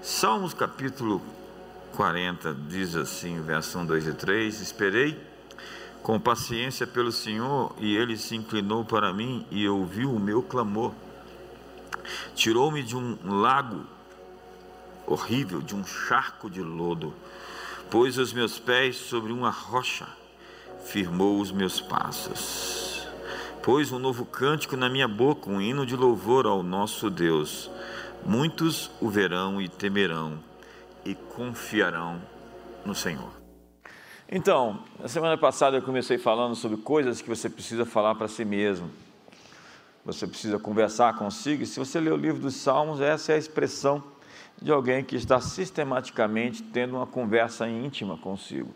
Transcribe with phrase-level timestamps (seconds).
[0.00, 1.20] Salmos capítulo
[1.96, 5.20] 40 diz assim, verso 1, 2 e 3: Esperei
[6.04, 10.92] com paciência pelo Senhor, e ele se inclinou para mim e ouviu o meu clamor.
[12.36, 13.84] Tirou-me de um lago
[15.04, 17.12] horrível, de um charco de lodo,
[17.90, 20.06] pôs os meus pés sobre uma rocha,
[20.84, 23.04] firmou os meus passos.
[23.64, 27.68] Pôs um novo cântico na minha boca, um hino de louvor ao nosso Deus.
[28.24, 30.38] Muitos o verão e temerão
[31.04, 32.20] e confiarão
[32.84, 33.32] no Senhor.
[34.30, 38.44] Então, na semana passada eu comecei falando sobre coisas que você precisa falar para si
[38.44, 38.90] mesmo.
[40.04, 41.62] Você precisa conversar consigo.
[41.62, 44.02] E se você ler o livro dos Salmos, essa é a expressão
[44.60, 48.74] de alguém que está sistematicamente tendo uma conversa íntima consigo,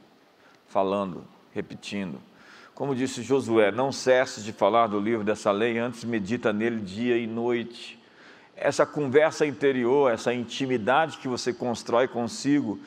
[0.66, 2.18] falando, repetindo.
[2.74, 7.18] Como disse Josué, não cesse de falar do livro dessa lei, antes medita nele dia
[7.18, 8.01] e noite.
[8.64, 12.78] Essa conversa interior, essa intimidade que você constrói consigo,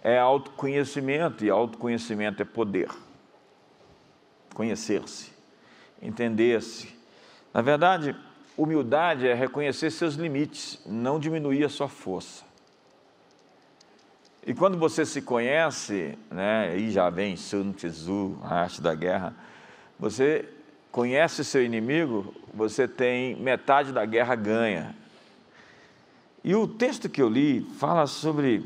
[0.00, 2.88] é autoconhecimento e autoconhecimento é poder.
[4.54, 5.32] Conhecer-se,
[6.00, 6.94] entender-se.
[7.52, 8.14] Na verdade,
[8.56, 12.44] humildade é reconhecer seus limites, não diminuir a sua força.
[14.46, 19.34] E quando você se conhece, né, aí já vem Sun Tzu, a arte da guerra,
[19.98, 20.48] você
[20.92, 24.94] conhece seu inimigo, você tem metade da guerra ganha.
[26.46, 28.64] E o texto que eu li fala sobre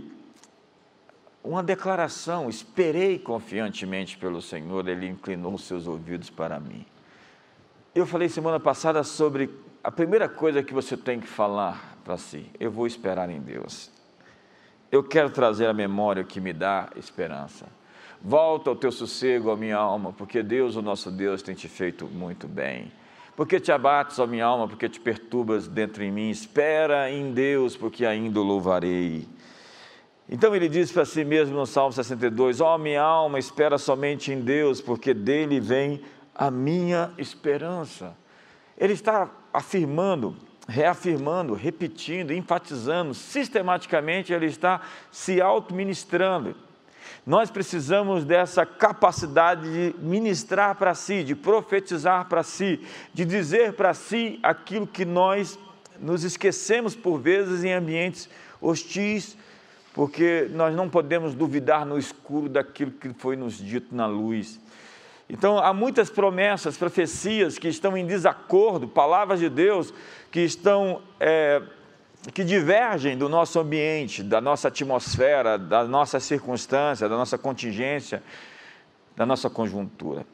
[1.42, 6.84] uma declaração: esperei confiantemente pelo Senhor, Ele inclinou seus ouvidos para mim.
[7.94, 9.48] Eu falei semana passada sobre
[9.82, 13.90] a primeira coisa que você tem que falar para si: eu vou esperar em Deus.
[14.92, 17.66] Eu quero trazer a memória que me dá esperança.
[18.20, 22.04] Volta ao teu sossego, ó minha alma, porque Deus, o nosso Deus, tem te feito
[22.04, 22.92] muito bem.
[23.40, 26.28] Porque te abates, ó minha alma, porque te perturbas dentro em mim.
[26.28, 29.26] Espera em Deus, porque ainda o louvarei.
[30.28, 34.30] Então ele diz para si mesmo no Salmo 62: Ó oh, minha alma, espera somente
[34.30, 36.02] em Deus, porque dele vem
[36.34, 38.14] a minha esperança.
[38.76, 40.36] Ele está afirmando,
[40.68, 46.54] reafirmando, repetindo, enfatizando, sistematicamente ele está se auto-ministrando.
[47.26, 52.80] Nós precisamos dessa capacidade de ministrar para si, de profetizar para si,
[53.12, 55.58] de dizer para si aquilo que nós
[55.98, 58.28] nos esquecemos por vezes em ambientes
[58.60, 59.36] hostis,
[59.92, 64.60] porque nós não podemos duvidar no escuro daquilo que foi nos dito na luz.
[65.32, 69.94] Então, há muitas promessas, profecias que estão em desacordo, palavras de Deus
[70.30, 71.62] que estão, é,
[72.34, 78.22] que divergem do nosso ambiente, da nossa atmosfera, da nossa circunstância, da nossa contingência,
[79.16, 80.26] da nossa conjuntura.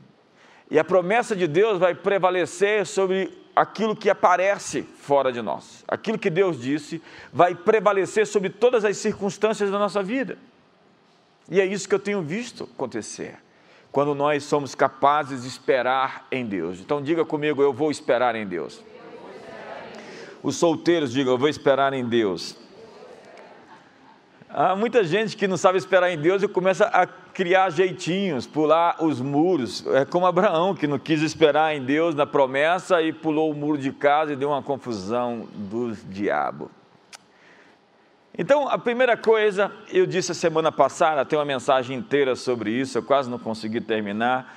[0.70, 5.84] E a promessa de Deus vai prevalecer sobre aquilo que aparece fora de nós.
[5.86, 7.00] Aquilo que Deus disse
[7.32, 10.36] vai prevalecer sobre todas as circunstâncias da nossa vida.
[11.48, 13.36] E é isso que eu tenho visto acontecer.
[13.92, 16.80] Quando nós somos capazes de esperar em Deus.
[16.80, 18.82] Então diga comigo, eu vou esperar em Deus.
[20.46, 22.56] Os solteiros digam, eu vou esperar em Deus.
[24.48, 29.02] Há muita gente que não sabe esperar em Deus e começa a criar jeitinhos, pular
[29.02, 29.84] os muros.
[29.88, 33.76] É como Abraão, que não quis esperar em Deus na promessa e pulou o muro
[33.76, 36.70] de casa e deu uma confusão do diabo.
[38.38, 42.96] Então, a primeira coisa, eu disse a semana passada, tem uma mensagem inteira sobre isso,
[42.96, 44.56] eu quase não consegui terminar,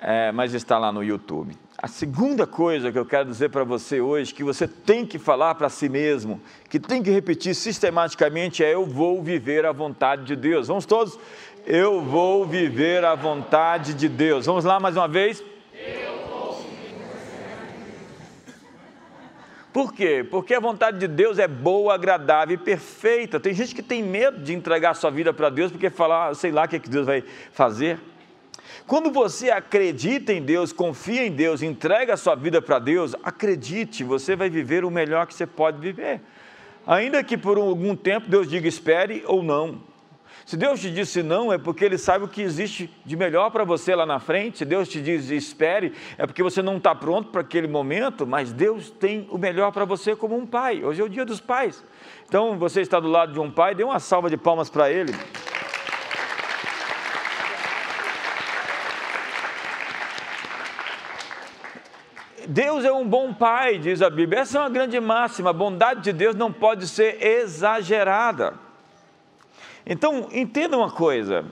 [0.00, 1.56] é, mas está lá no YouTube.
[1.78, 5.54] A segunda coisa que eu quero dizer para você hoje, que você tem que falar
[5.54, 6.40] para si mesmo,
[6.70, 10.68] que tem que repetir sistematicamente, é: Eu vou viver a vontade de Deus.
[10.68, 11.18] Vamos todos?
[11.66, 14.46] Eu vou viver a vontade de Deus.
[14.46, 15.42] Vamos lá mais uma vez?
[19.76, 20.26] Por quê?
[20.30, 23.38] Porque a vontade de Deus é boa, agradável e perfeita.
[23.38, 26.64] Tem gente que tem medo de entregar sua vida para Deus porque falar, sei lá
[26.64, 28.00] o que, é que Deus vai fazer.
[28.86, 34.04] Quando você acredita em Deus, confia em Deus, entrega a sua vida para Deus, acredite,
[34.04, 36.20] você vai viver o melhor que você pode viver.
[36.86, 39.80] Ainda que por algum tempo Deus diga espere ou não.
[40.44, 43.64] Se Deus te disse não, é porque Ele sabe o que existe de melhor para
[43.64, 44.58] você lá na frente.
[44.58, 48.52] Se Deus te diz espere, é porque você não está pronto para aquele momento, mas
[48.52, 50.84] Deus tem o melhor para você como um pai.
[50.84, 51.82] Hoje é o dia dos pais.
[52.28, 55.12] Então, você está do lado de um pai, dê uma salva de palmas para ele.
[62.48, 64.40] Deus é um bom pai, diz a Bíblia.
[64.40, 65.50] Essa é uma grande máxima.
[65.50, 68.54] A bondade de Deus não pode ser exagerada.
[69.84, 71.44] Então, entenda uma coisa.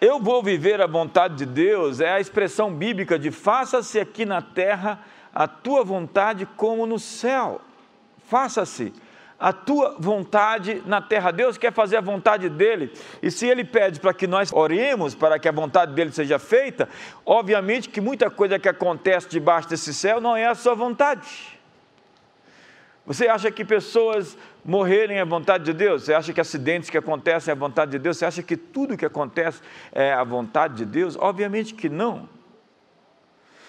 [0.00, 4.40] Eu vou viver a vontade de Deus é a expressão bíblica de faça-se aqui na
[4.40, 5.04] terra
[5.34, 7.60] a tua vontade como no céu.
[8.26, 8.94] Faça-se
[9.40, 11.30] a tua vontade na terra.
[11.30, 12.92] Deus quer fazer a vontade dele.
[13.22, 16.86] E se ele pede para que nós oremos para que a vontade dele seja feita,
[17.24, 21.58] obviamente que muita coisa que acontece debaixo desse céu não é a sua vontade.
[23.06, 26.04] Você acha que pessoas morrerem é a vontade de Deus?
[26.04, 28.18] Você acha que acidentes que acontecem é a vontade de Deus?
[28.18, 31.16] Você acha que tudo que acontece é a vontade de Deus?
[31.18, 32.28] Obviamente que não.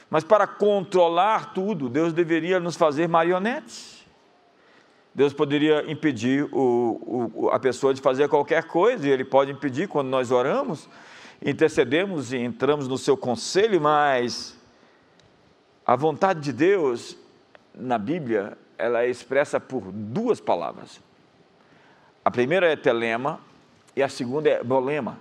[0.10, 4.01] Mas para controlar tudo, Deus deveria nos fazer marionetes.
[5.14, 9.88] Deus poderia impedir o, o, a pessoa de fazer qualquer coisa, e Ele pode impedir
[9.88, 10.88] quando nós oramos,
[11.44, 14.58] intercedemos e entramos no seu conselho, mas
[15.86, 17.18] a vontade de Deus
[17.74, 21.02] na Bíblia, ela é expressa por duas palavras.
[22.24, 23.40] A primeira é telema
[23.96, 25.20] e a segunda é bolema.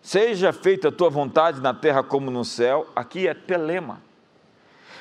[0.00, 4.00] Seja feita a tua vontade na terra como no céu, aqui é telema.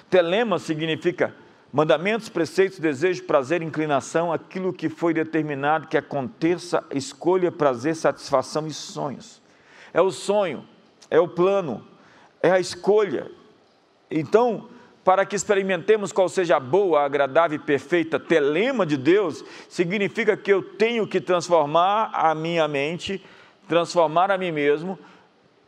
[0.10, 1.34] Telema significa
[1.72, 8.74] mandamentos, preceitos, desejo, prazer, inclinação, aquilo que foi determinado que aconteça, escolha, prazer, satisfação e
[8.74, 9.42] sonhos.
[9.94, 10.66] É o sonho,
[11.10, 11.86] é o plano,
[12.42, 13.32] é a escolha.
[14.10, 14.68] Então,
[15.04, 20.52] para que experimentemos qual seja a boa, agradável e perfeita telema de Deus, significa que
[20.52, 23.24] eu tenho que transformar a minha mente
[23.72, 25.00] transformar a mim mesmo,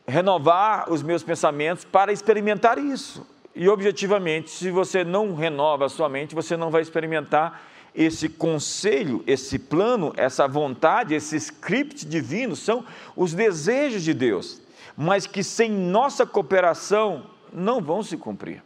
[0.06, 3.26] renovar os meus pensamentos para experimentar isso.
[3.56, 7.62] E objetivamente, se você não renova a sua mente, você não vai experimentar
[7.94, 12.84] esse conselho, esse plano, essa vontade, esse script divino, são
[13.16, 14.60] os desejos de Deus,
[14.98, 18.64] mas que sem nossa cooperação não vão se cumprir.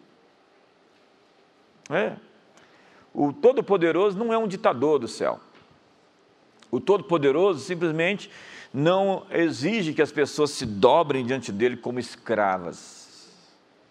[1.90, 2.14] É.
[3.14, 5.40] O Todo-Poderoso não é um ditador do céu.
[6.72, 8.30] O Todo-Poderoso simplesmente
[8.74, 12.97] não exige que as pessoas se dobrem diante dele como escravas.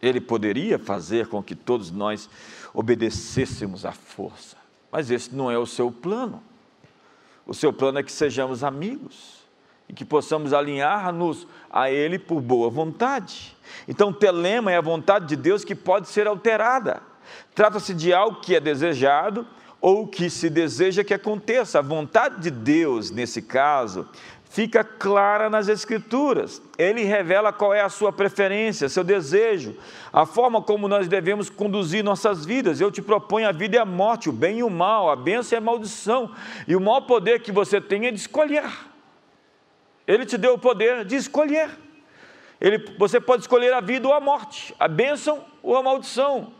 [0.00, 2.28] Ele poderia fazer com que todos nós
[2.75, 4.56] obedecêssemos à força,
[4.93, 6.43] mas esse não é o seu plano.
[7.46, 9.37] O seu plano é que sejamos amigos
[9.88, 13.56] e que possamos alinhar-nos a Ele por boa vontade.
[13.87, 17.02] Então, telema é a vontade de Deus que pode ser alterada.
[17.54, 19.46] Trata-se de algo que é desejado
[19.81, 21.78] ou que se deseja que aconteça.
[21.78, 24.08] A vontade de Deus, nesse caso,
[24.56, 26.62] fica clara nas Escrituras.
[26.79, 29.76] Ele revela qual é a sua preferência, seu desejo,
[30.11, 32.81] a forma como nós devemos conduzir nossas vidas.
[32.81, 35.55] Eu te proponho a vida e a morte, o bem e o mal, a bênção
[35.55, 36.31] e a maldição.
[36.67, 38.64] E o maior poder que você tem é de escolher.
[40.06, 41.69] Ele te deu o poder de escolher.
[42.58, 46.50] Ele, você pode escolher a vida ou a morte, a bênção ou a maldição,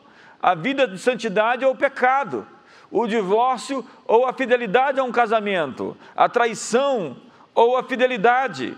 [0.43, 2.47] a vida de santidade ou o pecado,
[2.91, 7.17] o divórcio ou a fidelidade a um casamento, a traição
[7.57, 8.77] ou a fidelidade.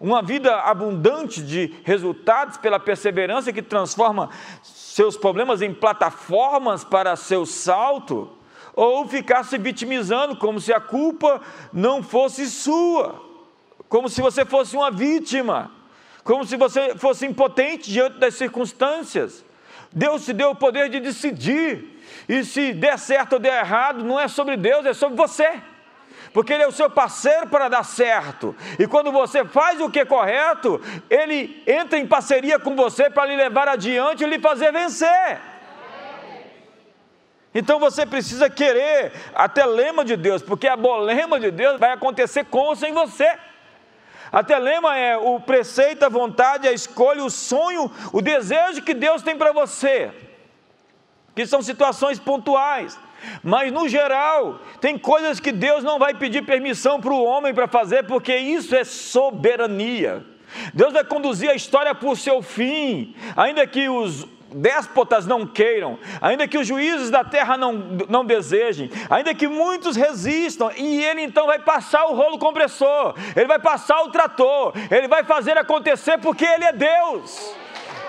[0.00, 4.30] Uma vida abundante de resultados pela perseverança que transforma
[4.62, 8.30] seus problemas em plataformas para seu salto,
[8.74, 11.40] ou ficar se vitimizando como se a culpa
[11.72, 13.20] não fosse sua,
[13.88, 15.70] como se você fosse uma vítima,
[16.24, 19.44] como se você fosse impotente diante das circunstâncias.
[19.92, 24.18] Deus te deu o poder de decidir, e se der certo ou der errado, não
[24.18, 25.60] é sobre Deus, é sobre você
[26.32, 28.56] porque Ele é o seu parceiro para dar certo.
[28.78, 30.80] E quando você faz o que é correto,
[31.10, 35.40] Ele entra em parceria com você para lhe levar adiante e lhe fazer vencer.
[37.54, 42.44] Então você precisa querer a telema de Deus, porque a bolema de Deus vai acontecer
[42.46, 43.30] com ou sem você.
[44.30, 49.20] A telema é o preceito, a vontade, a escolha, o sonho, o desejo que Deus
[49.20, 50.10] tem para você,
[51.34, 52.98] que são situações pontuais.
[53.42, 57.68] Mas no geral, tem coisas que Deus não vai pedir permissão para o homem para
[57.68, 60.24] fazer, porque isso é soberania.
[60.74, 66.46] Deus vai conduzir a história por seu fim, ainda que os déspotas não queiram, ainda
[66.46, 67.72] que os juízes da terra não,
[68.08, 73.46] não desejem, ainda que muitos resistam, e ele então vai passar o rolo compressor, ele
[73.46, 77.54] vai passar o trator, ele vai fazer acontecer porque ele é Deus.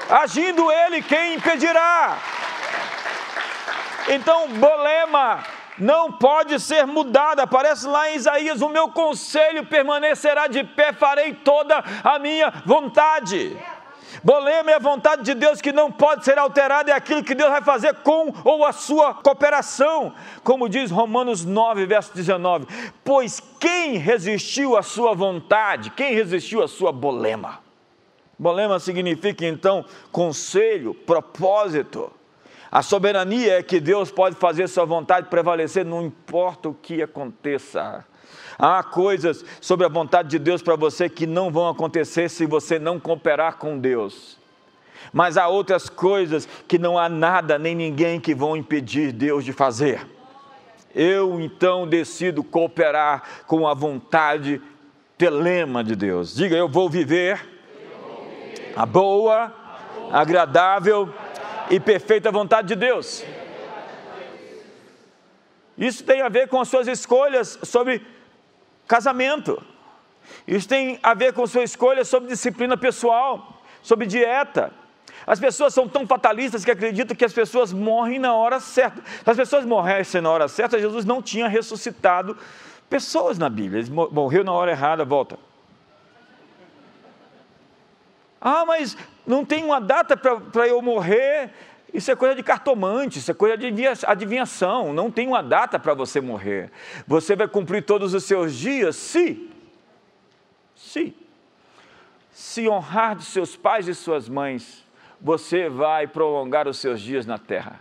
[0.09, 2.17] Agindo ele, quem impedirá?
[4.09, 5.43] Então, bolema
[5.77, 7.43] não pode ser mudada.
[7.43, 13.57] Aparece lá em Isaías: o meu conselho permanecerá de pé, farei toda a minha vontade.
[14.23, 17.49] Bolema é a vontade de Deus que não pode ser alterada, é aquilo que Deus
[17.49, 22.67] vai fazer com ou a sua cooperação, como diz Romanos 9, verso 19:
[23.03, 27.59] Pois quem resistiu à sua vontade, quem resistiu à sua bolema?
[28.37, 32.11] Bolema significa então conselho, propósito.
[32.73, 38.03] A soberania é que Deus pode fazer sua vontade prevalecer, não importa o que aconteça.
[38.57, 42.79] Há coisas sobre a vontade de Deus para você que não vão acontecer se você
[42.79, 44.39] não cooperar com Deus.
[45.13, 49.53] Mas há outras coisas que não há nada nem ninguém que vão impedir Deus de
[49.53, 50.07] fazer.
[50.95, 54.59] eu então decido cooperar com a vontade
[55.15, 56.33] telema de Deus.
[56.33, 57.39] Diga, eu vou viver
[58.75, 59.53] a boa,
[60.11, 61.13] agradável
[61.73, 63.25] e perfeita vontade de Deus.
[65.75, 68.05] Isso tem a ver com as suas escolhas sobre
[68.87, 69.59] casamento.
[70.47, 74.71] Isso tem a ver com sua escolha sobre disciplina pessoal, sobre dieta.
[75.25, 79.01] As pessoas são tão fatalistas que acreditam que as pessoas morrem na hora certa.
[79.23, 82.37] Se as pessoas morressem na hora certa, Jesus não tinha ressuscitado
[82.87, 83.81] pessoas na Bíblia.
[83.81, 85.39] Ele morreu na hora errada, volta.
[88.45, 91.49] Ah, mas não tem uma data para eu morrer.
[91.93, 94.91] Isso é coisa de cartomante, isso é coisa de adivinhação.
[94.91, 96.69] Não tem uma data para você morrer.
[97.07, 99.49] Você vai cumprir todos os seus dias se,
[100.75, 101.15] se,
[102.33, 104.85] se honrar de seus pais e suas mães,
[105.21, 107.79] você vai prolongar os seus dias na terra.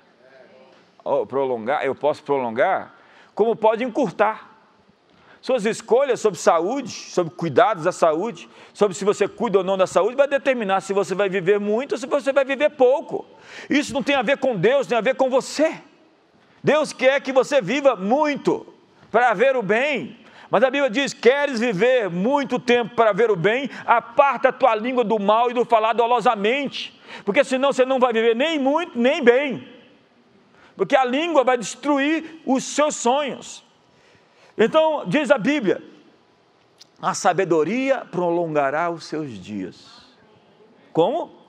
[1.02, 2.94] Oh, prolongar, eu posso prolongar?
[3.34, 4.51] Como pode encurtar?
[5.42, 9.88] Suas escolhas sobre saúde, sobre cuidados da saúde, sobre se você cuida ou não da
[9.88, 13.26] saúde, vai determinar se você vai viver muito ou se você vai viver pouco.
[13.68, 15.80] Isso não tem a ver com Deus, tem a ver com você.
[16.62, 18.64] Deus quer que você viva muito
[19.10, 20.16] para ver o bem.
[20.48, 24.76] Mas a Bíblia diz: queres viver muito tempo para ver o bem, aparta a tua
[24.76, 28.96] língua do mal e do falar dolosamente, porque senão você não vai viver nem muito
[28.96, 29.66] nem bem,
[30.76, 33.71] porque a língua vai destruir os seus sonhos.
[34.56, 35.82] Então, diz a Bíblia:
[37.00, 40.02] a sabedoria prolongará os seus dias.
[40.92, 41.42] Como?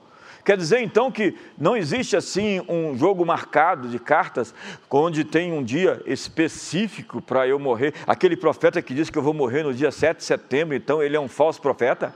[0.44, 4.54] Quer dizer então que não existe assim um jogo marcado de cartas
[4.90, 7.94] onde tem um dia específico para eu morrer.
[8.06, 11.16] Aquele profeta que diz que eu vou morrer no dia 7 de setembro, então ele
[11.16, 12.14] é um falso profeta?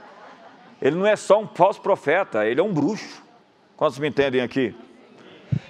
[0.79, 3.23] Ele não é só um falso profeta, ele é um bruxo.
[3.75, 4.75] Quantos me entendem aqui?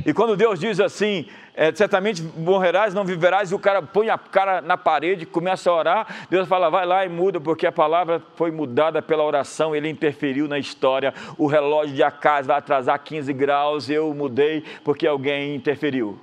[0.06, 1.28] E quando Deus diz assim,
[1.60, 5.74] é, certamente morrerás, não viverás, e o cara põe a cara na parede, começa a
[5.74, 9.90] orar, Deus fala, vai lá e muda, porque a palavra foi mudada pela oração, ele
[9.90, 15.54] interferiu na história, o relógio de Acas vai atrasar 15 graus, eu mudei porque alguém
[15.54, 16.18] interferiu.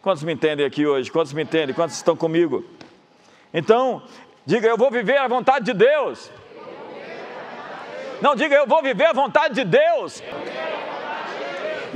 [0.00, 1.12] Quantos me entendem aqui hoje?
[1.12, 1.74] Quantos me entendem?
[1.74, 2.64] Quantos estão comigo?
[3.52, 4.04] Então,
[4.46, 6.30] diga, eu vou viver a vontade de Deus.
[8.22, 10.22] Não, diga, eu vou viver a vontade de Deus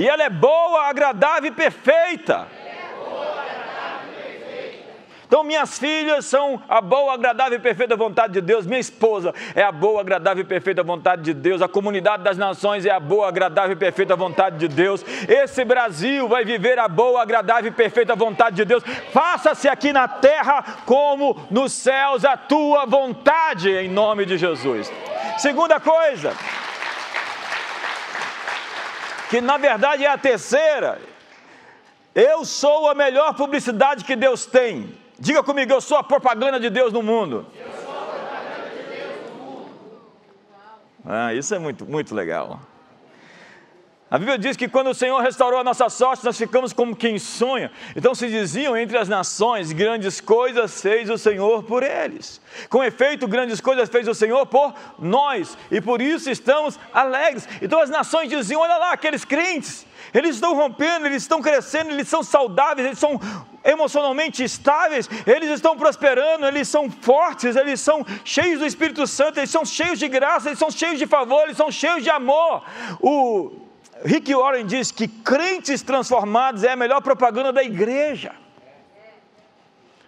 [0.01, 2.49] e ela é boa, agradável e perfeita.
[5.27, 8.65] Então, minhas filhas são a boa, agradável e perfeita vontade de Deus.
[8.65, 11.61] Minha esposa é a boa, agradável e perfeita vontade de Deus.
[11.61, 15.05] A comunidade das nações é a boa, agradável e perfeita vontade de Deus.
[15.29, 18.83] Esse Brasil vai viver a boa, agradável e perfeita vontade de Deus.
[19.13, 24.91] Faça-se aqui na terra como nos céus a tua vontade, em nome de Jesus.
[25.37, 26.35] Segunda coisa
[29.31, 31.01] que na verdade é a terceira.
[32.13, 34.93] Eu sou a melhor publicidade que Deus tem.
[35.19, 37.47] Diga comigo, eu sou a propaganda de Deus no mundo.
[37.55, 39.71] Eu sou a propaganda de Deus no mundo.
[41.07, 42.61] Ah, isso é muito, muito legal.
[44.11, 47.17] A Bíblia diz que quando o Senhor restaurou a nossa sorte, nós ficamos como quem
[47.17, 47.71] sonha.
[47.95, 52.41] Então se diziam entre as nações: grandes coisas fez o Senhor por eles.
[52.69, 57.49] Com efeito, grandes coisas fez o Senhor por nós, e por isso estamos alegres.
[57.63, 62.09] Então as nações diziam: olha lá, aqueles crentes, eles estão rompendo, eles estão crescendo, eles
[62.09, 63.21] são saudáveis, eles são
[63.65, 69.51] emocionalmente estáveis, eles estão prosperando, eles são fortes, eles são cheios do Espírito Santo, eles
[69.51, 72.65] são cheios de graça, eles são cheios de favor, eles são cheios de amor.
[73.01, 73.70] O
[74.05, 78.33] Rick Warren diz que crentes transformados é a melhor propaganda da igreja.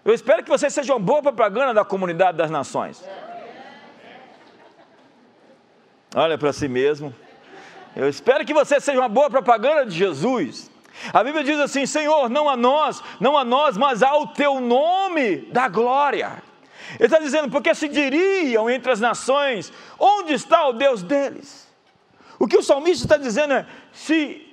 [0.04, 3.04] Eu espero que você seja uma boa propaganda da comunidade das nações.
[6.14, 7.14] Olha para si mesmo.
[7.94, 10.70] Eu espero que você seja uma boa propaganda de Jesus.
[11.12, 15.36] A Bíblia diz assim: Senhor, não a nós, não a nós, mas ao teu nome
[15.52, 16.42] da glória.
[16.98, 21.68] Ele está dizendo, porque se diriam entre as nações, onde está o Deus deles?
[22.38, 24.48] O que o salmista está dizendo é: se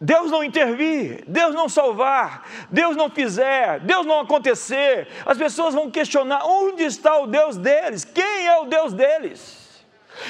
[0.00, 5.90] Deus não intervir, Deus não salvar, Deus não fizer, Deus não acontecer, as pessoas vão
[5.90, 9.69] questionar onde está o Deus deles, quem é o Deus deles.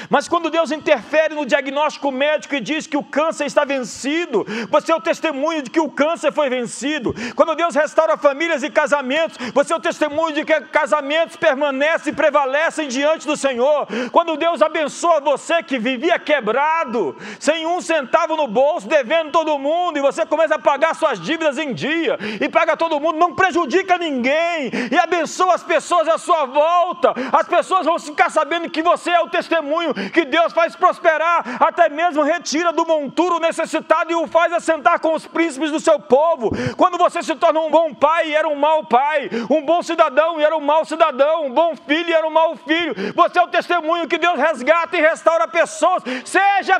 [0.09, 4.91] Mas quando Deus interfere no diagnóstico médico e diz que o câncer está vencido, você
[4.91, 7.13] é o testemunho de que o câncer foi vencido.
[7.35, 12.15] Quando Deus restaura famílias e casamentos, você é o testemunho de que casamentos permanecem e
[12.15, 13.87] prevalecem diante do Senhor.
[14.11, 19.97] Quando Deus abençoa você que vivia quebrado, sem um centavo no bolso, devendo todo mundo,
[19.97, 23.97] e você começa a pagar suas dívidas em dia, e paga todo mundo, não prejudica
[23.97, 29.09] ninguém, e abençoa as pessoas à sua volta, as pessoas vão ficar sabendo que você
[29.09, 34.15] é o testemunho testemunho que Deus faz prosperar, até mesmo retira do monturo necessitado e
[34.15, 36.51] o faz assentar com os príncipes do seu povo.
[36.77, 40.39] Quando você se torna um bom pai e era um mau pai, um bom cidadão
[40.39, 43.43] e era um mau cidadão, um bom filho e era um mau filho, você é
[43.43, 46.03] o testemunho que Deus resgata e restaura pessoas.
[46.25, 46.79] Seja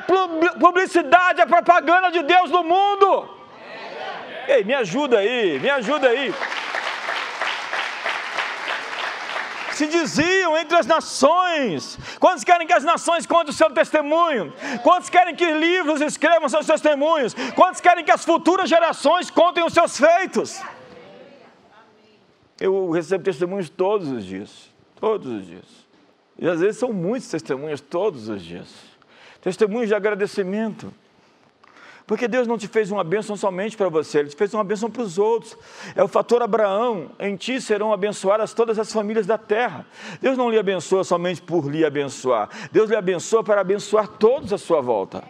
[0.59, 3.41] publicidade, a propaganda de Deus no mundo.
[4.47, 6.33] Ei, me ajuda aí, me ajuda aí.
[9.81, 11.97] Se diziam entre as nações.
[12.19, 14.53] Quantos querem que as nações contem o seu testemunho?
[14.83, 17.33] Quantos querem que livros escrevam seus testemunhos?
[17.55, 20.61] Quantos querem que as futuras gerações contem os seus feitos?
[22.59, 24.69] Eu recebo testemunhos todos os dias,
[24.99, 25.65] todos os dias.
[26.37, 28.69] E às vezes são muitos testemunhos todos os dias.
[29.41, 30.93] Testemunhos de agradecimento.
[32.11, 34.91] Porque Deus não te fez uma bênção somente para você, Ele te fez uma bênção
[34.91, 35.57] para os outros.
[35.95, 39.85] É o fator Abraão, em ti serão abençoadas todas as famílias da terra.
[40.19, 44.57] Deus não lhe abençoa somente por lhe abençoar, Deus lhe abençoa para abençoar todos à
[44.57, 45.23] sua volta.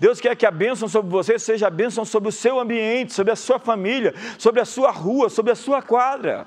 [0.00, 3.32] Deus quer que a bênção sobre você seja a bênção sobre o seu ambiente, sobre
[3.32, 6.44] a sua família, sobre a sua rua, sobre a sua quadra.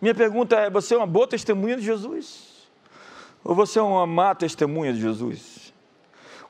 [0.00, 2.68] Minha pergunta é: você é uma boa testemunha de Jesus?
[3.42, 5.55] Ou você é uma má testemunha de Jesus?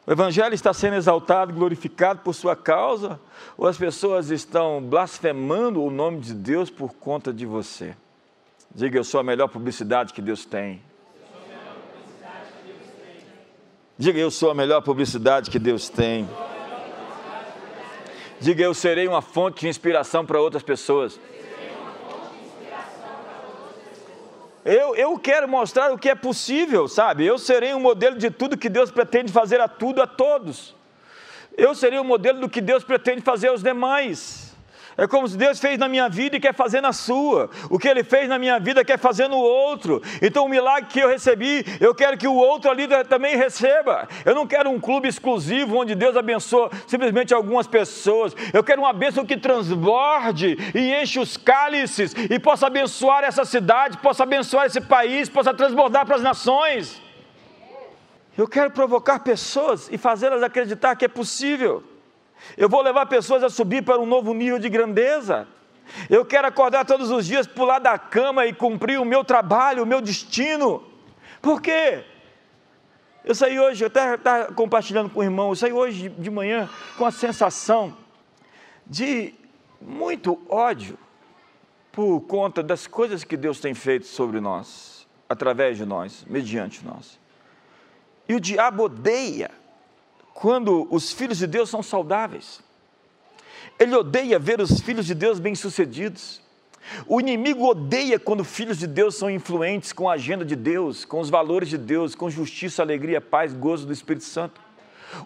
[0.07, 3.19] O Evangelho está sendo exaltado, glorificado por sua causa,
[3.59, 7.97] ou as pessoas estão blasfemando o nome de Deus por conta de você?
[8.73, 10.81] Diga, eu sou a melhor publicidade que Deus tem.
[13.99, 16.29] Diga, eu sou a melhor publicidade que Deus tem.
[18.39, 21.19] Diga, eu serei uma fonte de inspiração para outras pessoas.
[24.67, 27.25] Eu, eu quero mostrar o que é possível, sabe?
[27.25, 30.75] Eu serei um modelo de tudo que Deus pretende fazer a tudo, a todos.
[31.57, 34.46] Eu serei um modelo do que Deus pretende fazer aos demais.
[34.99, 37.51] É como se Deus fez na minha vida e quer fazer na sua.
[37.69, 40.03] O que Ele fez na minha vida quer fazer no outro.
[40.23, 44.09] Então o milagre que eu recebi, eu quero que o outro ali também receba.
[44.25, 48.35] Eu não quero um clube exclusivo onde Deus abençoa simplesmente algumas pessoas.
[48.55, 53.99] Eu quero uma bênção que transborde e enche os cálices e possa abençoar essa cidade,
[53.99, 57.03] possa abençoar esse país, possa transbordar para as nações.
[58.37, 61.96] Eu quero provocar pessoas e fazê-las acreditar que é possível.
[62.57, 65.47] Eu vou levar pessoas a subir para um novo nível de grandeza.
[66.11, 69.87] Eu quero acordar todos os dias, pular da cama e cumprir o meu trabalho, o
[69.87, 70.83] meu destino.
[71.41, 72.05] Por quê?
[73.25, 76.69] Eu saí hoje, eu até estava compartilhando com o irmão, eu saí hoje de manhã
[76.97, 77.97] com a sensação
[78.87, 79.35] de
[79.81, 80.97] muito ódio
[81.91, 87.19] por conta das coisas que Deus tem feito sobre nós, através de nós, mediante nós.
[88.29, 89.51] E o diabo odeia
[90.37, 92.61] quando os filhos de Deus são saudáveis.
[93.79, 96.43] Ele odeia ver os filhos de Deus bem-sucedidos.
[97.07, 101.21] O inimigo odeia quando filhos de Deus são influentes com a agenda de Deus, com
[101.21, 104.61] os valores de Deus, com justiça, alegria, paz, gozo do Espírito Santo.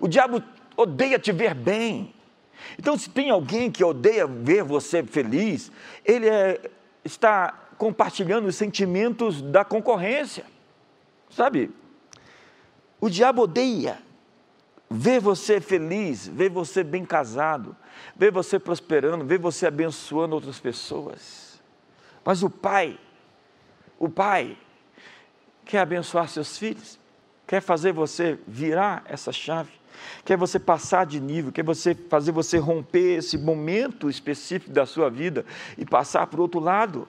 [0.01, 0.43] O diabo
[0.77, 2.15] odeia te ver bem.
[2.79, 5.73] Então, se tem alguém que odeia ver você feliz,
[6.05, 6.71] ele é,
[7.05, 10.45] está compartilhando os sentimentos da concorrência.
[11.31, 11.71] Sabe?
[13.01, 13.99] O diabo odeia
[14.91, 17.77] ver você feliz, ver você bem casado,
[18.17, 21.63] ver você prosperando, ver você abençoando outras pessoas.
[22.25, 22.99] Mas o pai,
[23.99, 24.59] o pai,
[25.65, 26.99] quer abençoar seus filhos,
[27.47, 29.71] quer fazer você virar essa chave,
[30.25, 35.09] quer você passar de nível, quer você fazer você romper esse momento específico da sua
[35.09, 35.47] vida
[35.79, 37.07] e passar para o outro lado.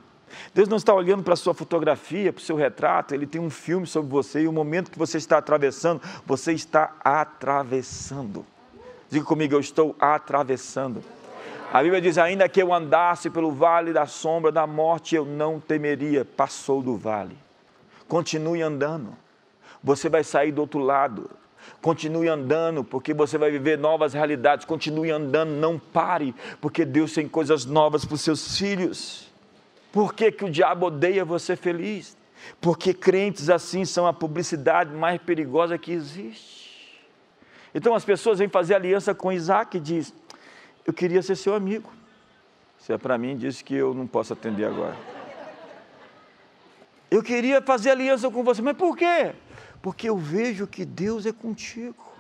[0.53, 3.49] Deus não está olhando para a sua fotografia, para o seu retrato, Ele tem um
[3.49, 8.45] filme sobre você e o momento que você está atravessando, você está atravessando.
[9.09, 11.03] Diga comigo, eu estou atravessando.
[11.71, 15.59] A Bíblia diz: ainda que eu andasse pelo vale da sombra da morte, eu não
[15.59, 16.25] temeria.
[16.25, 17.37] Passou do vale.
[18.07, 19.15] Continue andando.
[19.81, 21.29] Você vai sair do outro lado.
[21.81, 24.65] Continue andando, porque você vai viver novas realidades.
[24.65, 29.30] Continue andando, não pare, porque Deus tem coisas novas para os seus filhos.
[29.91, 32.17] Por que, que o diabo odeia você feliz?
[32.60, 37.01] Porque crentes assim são a publicidade mais perigosa que existe.
[37.73, 40.13] Então as pessoas vêm fazer aliança com Isaac e diz:
[40.86, 41.91] Eu queria ser seu amigo.
[42.80, 44.97] Se é para mim, diz que eu não posso atender agora.
[47.10, 49.34] Eu queria fazer aliança com você, mas por quê?
[49.82, 52.12] Porque eu vejo que Deus é contigo.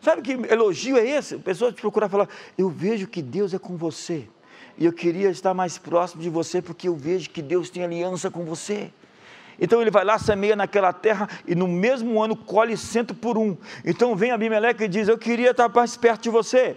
[0.00, 1.36] Sabe que elogio é esse?
[1.38, 4.28] Pessoas te procuram falar: Eu vejo que Deus é com você
[4.78, 8.30] e eu queria estar mais próximo de você porque eu vejo que Deus tem aliança
[8.30, 8.90] com você.
[9.60, 13.56] Então ele vai lá, semeia naquela terra e no mesmo ano colhe cento por um.
[13.84, 16.76] Então vem Abimeleque e diz: Eu queria estar mais perto de você.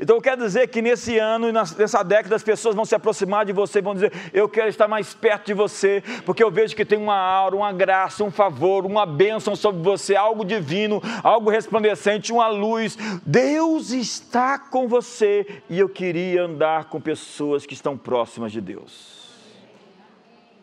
[0.00, 3.44] Então eu quero dizer que nesse ano e nessa década as pessoas vão se aproximar
[3.44, 6.84] de você vão dizer: Eu quero estar mais perto de você, porque eu vejo que
[6.84, 12.32] tem uma aura, uma graça, um favor, uma bênção sobre você, algo divino, algo resplandecente,
[12.32, 12.96] uma luz.
[13.24, 19.22] Deus está com você e eu queria andar com pessoas que estão próximas de Deus.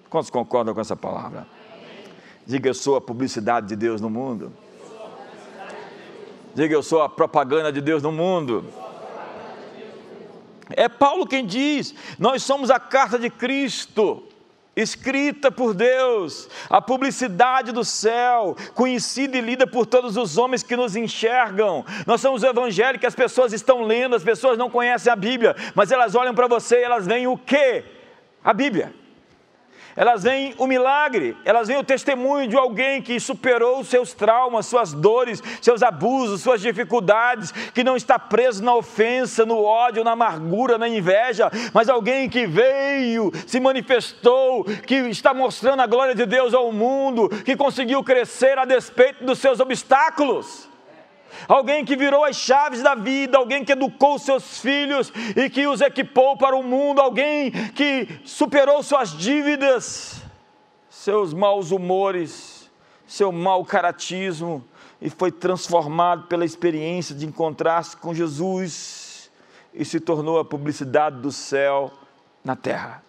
[0.10, 1.45] Quantos concordam com essa palavra?
[2.45, 4.51] Diga: Eu sou a publicidade de Deus no mundo.
[6.55, 8.65] Diga: Eu sou a propaganda de Deus no mundo.
[10.75, 14.23] É Paulo quem diz: nós somos a carta de Cristo,
[14.75, 20.75] escrita por Deus, a publicidade do céu, conhecida e lida por todos os homens que
[20.75, 21.86] nos enxergam.
[22.05, 25.55] Nós somos o evangelho que as pessoas estão lendo, as pessoas não conhecem a Bíblia,
[25.75, 27.84] mas elas olham para você e elas veem o quê?
[28.43, 28.98] A Bíblia
[29.95, 34.93] elas veem o milagre, elas veem o testemunho de alguém que superou seus traumas, suas
[34.93, 40.78] dores, seus abusos, suas dificuldades, que não está preso na ofensa, no ódio, na amargura,
[40.78, 46.54] na inveja, mas alguém que veio, se manifestou, que está mostrando a glória de Deus
[46.54, 50.68] ao mundo, que conseguiu crescer a despeito dos seus obstáculos
[51.47, 55.81] alguém que virou as chaves da vida, alguém que educou seus filhos e que os
[55.81, 60.21] equipou para o mundo, alguém que superou suas dívidas,
[60.89, 62.69] seus maus humores,
[63.07, 64.63] seu mau caratismo
[65.01, 69.31] e foi transformado pela experiência de encontrar-se com Jesus
[69.73, 71.91] e se tornou a publicidade do céu
[72.43, 73.08] na terra.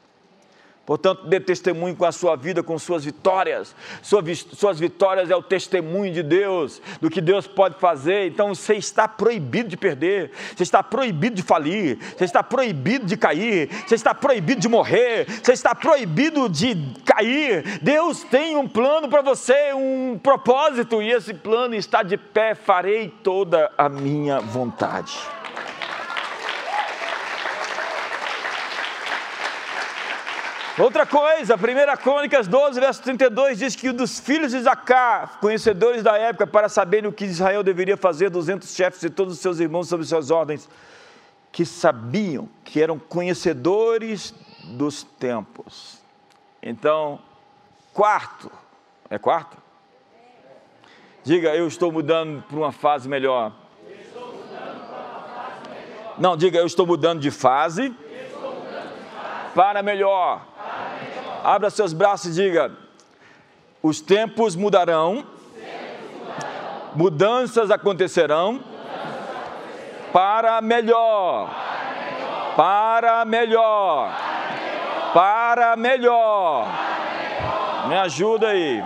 [0.87, 3.77] Portanto, dê testemunho com a sua vida, com suas vitórias.
[4.03, 8.27] Suas vitórias é o testemunho de Deus, do que Deus pode fazer.
[8.27, 13.17] Então você está proibido de perder, você está proibido de falir, você está proibido de
[13.17, 17.79] cair, você está proibido de morrer, você está proibido de cair.
[17.81, 22.55] Deus tem um plano para você, um propósito, e esse plano está de pé.
[22.57, 25.17] Farei toda a minha vontade.
[30.81, 36.17] Outra coisa, 1 Crônicas 12, verso 32 diz que dos filhos de Zacá, conhecedores da
[36.17, 39.89] época, para saberem o que Israel deveria fazer, 200 chefes e todos os seus irmãos
[39.89, 40.67] sob suas ordens,
[41.53, 46.01] que sabiam, que eram conhecedores dos tempos.
[46.63, 47.21] Então,
[47.93, 48.51] quarto,
[49.11, 49.59] é quarto?
[51.23, 53.53] Diga, eu estou mudando para uma fase melhor.
[56.17, 57.95] Não, diga, eu estou mudando de fase,
[59.55, 60.49] para melhor.
[61.51, 62.71] Abra seus braços e diga:
[63.83, 65.27] os tempos mudarão,
[66.95, 68.63] mudanças acontecerão,
[70.13, 71.51] para melhor,
[72.57, 74.17] para melhor,
[75.13, 76.69] para melhor.
[77.89, 78.85] Me ajuda aí.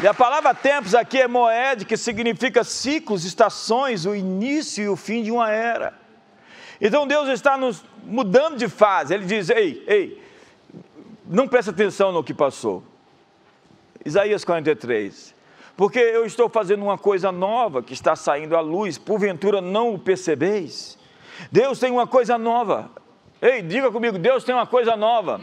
[0.00, 4.96] E a palavra tempos aqui é moed, que significa ciclos, estações, o início e o
[4.96, 6.01] fim de uma era.
[6.84, 9.14] Então Deus está nos mudando de fase.
[9.14, 10.20] Ele diz: ei, ei,
[11.24, 12.82] não presta atenção no que passou.
[14.04, 15.32] Isaías 43.
[15.76, 19.98] Porque eu estou fazendo uma coisa nova que está saindo à luz, porventura não o
[19.98, 20.98] percebeis?
[21.52, 22.90] Deus tem uma coisa nova.
[23.40, 25.40] Ei, diga comigo: Deus tem uma coisa nova.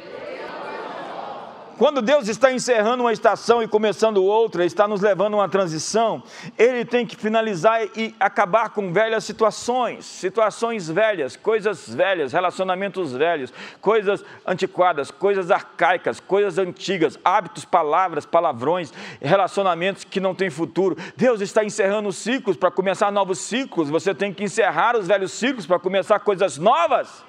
[1.80, 6.22] Quando Deus está encerrando uma estação e começando outra, está nos levando a uma transição,
[6.58, 13.54] Ele tem que finalizar e acabar com velhas situações, situações velhas, coisas velhas, relacionamentos velhos,
[13.80, 20.98] coisas antiquadas, coisas arcaicas, coisas antigas, hábitos, palavras, palavrões, relacionamentos que não têm futuro.
[21.16, 23.90] Deus está encerrando ciclos para começar novos ciclos.
[23.90, 27.29] Você tem que encerrar os velhos ciclos para começar coisas novas.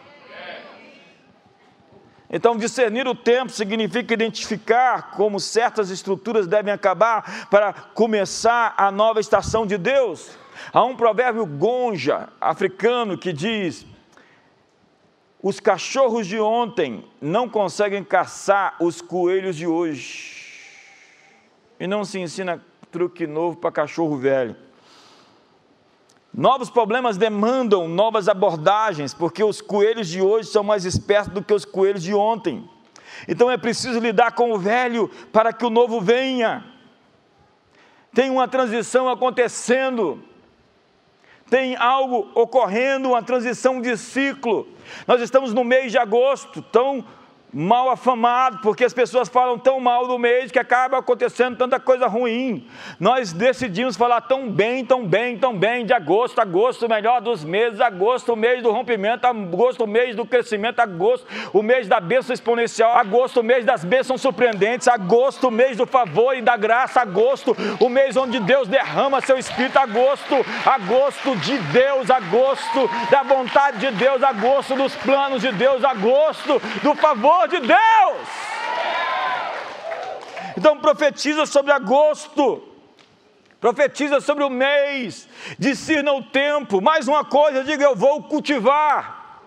[2.33, 9.19] Então, discernir o tempo significa identificar como certas estruturas devem acabar para começar a nova
[9.19, 10.39] estação de Deus.
[10.73, 13.85] Há um provérbio gonja africano que diz:
[15.43, 20.39] Os cachorros de ontem não conseguem caçar os coelhos de hoje.
[21.81, 24.55] E não se ensina truque novo para cachorro velho.
[26.33, 31.53] Novos problemas demandam novas abordagens, porque os coelhos de hoje são mais espertos do que
[31.53, 32.69] os coelhos de ontem.
[33.29, 36.65] Então é preciso lidar com o velho para que o novo venha.
[38.15, 40.23] Tem uma transição acontecendo,
[41.49, 44.69] tem algo ocorrendo, uma transição de ciclo.
[45.07, 47.05] Nós estamos no mês de agosto, então
[47.53, 52.07] mal afamado, porque as pessoas falam tão mal do mês que acaba acontecendo tanta coisa
[52.07, 52.67] ruim.
[52.99, 57.45] Nós decidimos falar tão bem, tão bem, tão bem de agosto, agosto, o melhor dos
[57.45, 61.99] meses, agosto, o mês do rompimento, agosto, o mês do crescimento, agosto, o mês da
[61.99, 66.57] bênção exponencial, agosto, o mês das bênçãos surpreendentes, agosto, o mês do favor e da
[66.57, 73.23] graça, agosto, o mês onde Deus derrama seu espírito, agosto, agosto de Deus, agosto da
[73.23, 78.29] vontade de Deus, agosto dos planos de Deus, agosto do favor de Deus.
[80.57, 82.67] Então profetiza sobre agosto.
[83.61, 86.81] Profetiza sobre o mês, discerna o tempo.
[86.81, 89.43] Mais uma coisa, diga eu vou cultivar.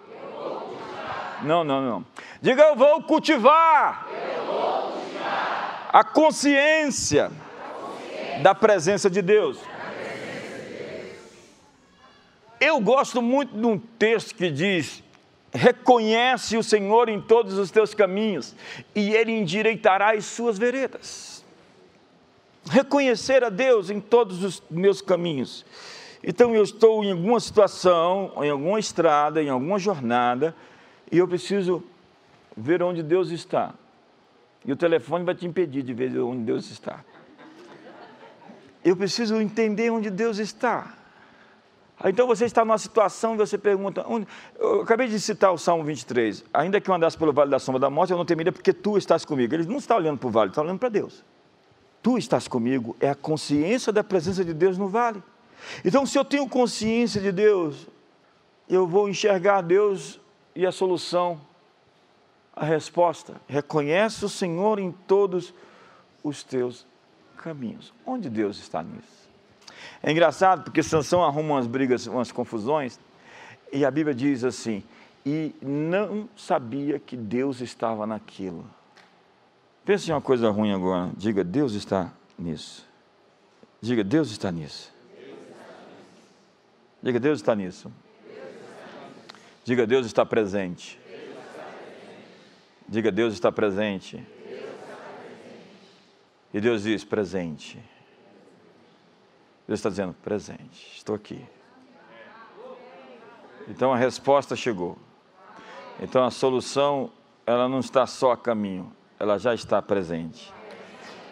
[1.41, 2.05] Não, não, não.
[2.39, 4.07] Diga eu vou cultivar.
[5.91, 7.31] A consciência
[8.41, 9.57] da presença de Deus.
[12.59, 15.03] Eu gosto muito de um texto que diz:
[15.53, 18.55] reconhece o Senhor em todos os teus caminhos,
[18.95, 21.45] e Ele endireitará as suas veredas.
[22.69, 25.65] Reconhecer a Deus em todos os meus caminhos.
[26.23, 30.55] Então eu estou em alguma situação, em alguma estrada, em alguma jornada,
[31.11, 31.83] e eu preciso
[32.55, 33.73] ver onde Deus está.
[34.65, 37.03] E o telefone vai te impedir de ver onde Deus está.
[38.83, 40.97] Eu preciso entender onde Deus está.
[42.03, 44.27] Então você está numa situação e você pergunta, onde...
[44.59, 47.79] eu acabei de citar o Salmo 23, ainda que eu andasse pelo vale da sombra
[47.79, 49.53] da morte, eu não temeria porque tu estás comigo.
[49.53, 51.23] Ele não está olhando para o vale, está olhando para Deus.
[52.01, 55.23] Tu estás comigo, é a consciência da presença de Deus no vale.
[55.85, 57.87] Então se eu tenho consciência de Deus,
[58.67, 60.19] eu vou enxergar Deus
[60.53, 61.39] e a solução,
[62.53, 63.35] a resposta.
[63.47, 65.53] Reconhece o Senhor em todos
[66.23, 66.85] os teus
[67.37, 67.93] caminhos.
[68.05, 69.22] Onde Deus está nisso?
[70.01, 72.99] É engraçado porque Sansão arruma umas brigas, umas confusões,
[73.71, 74.83] e a Bíblia diz assim:
[75.25, 78.65] e não sabia que Deus estava naquilo.
[79.85, 81.11] Pense em uma coisa ruim agora.
[81.15, 82.85] Diga, Deus está nisso.
[83.81, 84.93] Diga, Deus está nisso.
[87.01, 87.91] Diga, Deus está nisso.
[89.65, 90.99] Diga, Deus está presente.
[92.87, 94.25] Diga, Deus está presente.
[96.53, 97.79] E Deus diz: presente.
[99.67, 101.43] Deus está dizendo: presente, estou aqui.
[103.67, 104.97] Então a resposta chegou.
[105.99, 107.11] Então a solução,
[107.45, 110.53] ela não está só a caminho, ela já está presente.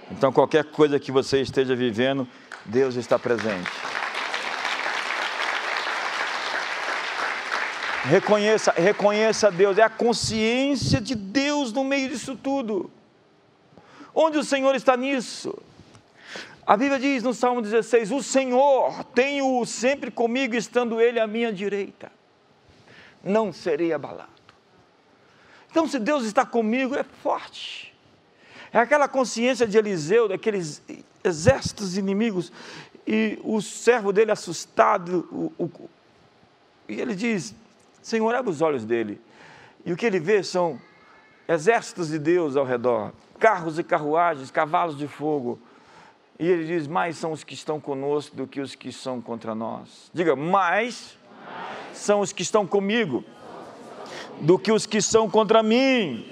[0.09, 2.27] Então qualquer coisa que você esteja vivendo,
[2.65, 3.69] Deus está presente.
[8.03, 12.89] Reconheça, reconheça Deus, é a consciência de Deus no meio disso tudo.
[14.13, 15.55] Onde o Senhor está nisso?
[16.65, 21.51] A Bíblia diz no Salmo 16: O Senhor tenho sempre comigo, estando Ele à minha
[21.51, 22.11] direita,
[23.23, 24.29] não serei abalado.
[25.69, 27.93] Então, se Deus está comigo, é forte.
[28.73, 30.81] É aquela consciência de Eliseu, daqueles
[31.23, 32.51] exércitos inimigos,
[33.07, 35.89] e o servo dele assustado, o, o,
[36.87, 37.55] e ele diz:
[38.01, 39.19] Senhor, abre os olhos dele.
[39.83, 40.79] E o que ele vê são
[41.47, 45.59] exércitos de Deus ao redor, carros e carruagens, cavalos de fogo
[46.41, 49.53] e ele diz: Mais são os que estão conosco do que os que são contra
[49.53, 50.09] nós.
[50.11, 51.97] Diga, mais, mais.
[51.97, 53.23] são os que estão comigo
[54.41, 56.25] do que os que são contra mim.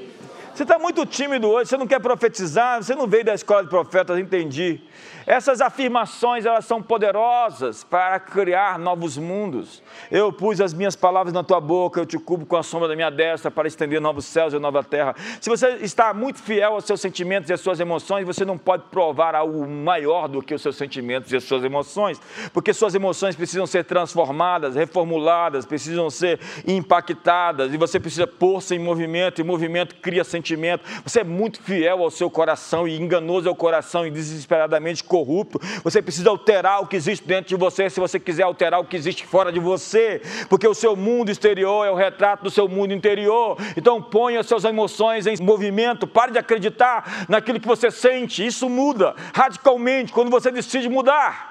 [0.52, 3.70] Você está muito tímido hoje, você não quer profetizar, você não veio da escola de
[3.70, 4.82] profetas, entendi.
[5.30, 9.84] Essas afirmações, elas são poderosas para criar novos mundos.
[10.10, 12.96] Eu pus as minhas palavras na tua boca, eu te cubro com a sombra da
[12.96, 15.14] minha destra para estender novos céus e nova terra.
[15.40, 18.86] Se você está muito fiel aos seus sentimentos e às suas emoções, você não pode
[18.90, 22.20] provar algo maior do que os seus sentimentos e as suas emoções,
[22.52, 28.80] porque suas emoções precisam ser transformadas, reformuladas, precisam ser impactadas, e você precisa pôr-se em
[28.80, 30.84] movimento, e movimento cria sentimento.
[31.04, 35.60] Você é muito fiel ao seu coração e enganoso ao coração e desesperadamente corrupto corrupto.
[35.84, 38.96] Você precisa alterar o que existe dentro de você se você quiser alterar o que
[38.96, 42.94] existe fora de você, porque o seu mundo exterior é o retrato do seu mundo
[42.94, 43.58] interior.
[43.76, 48.46] Então ponha suas emoções em movimento, pare de acreditar naquilo que você sente.
[48.46, 51.48] Isso muda radicalmente quando você decide mudar.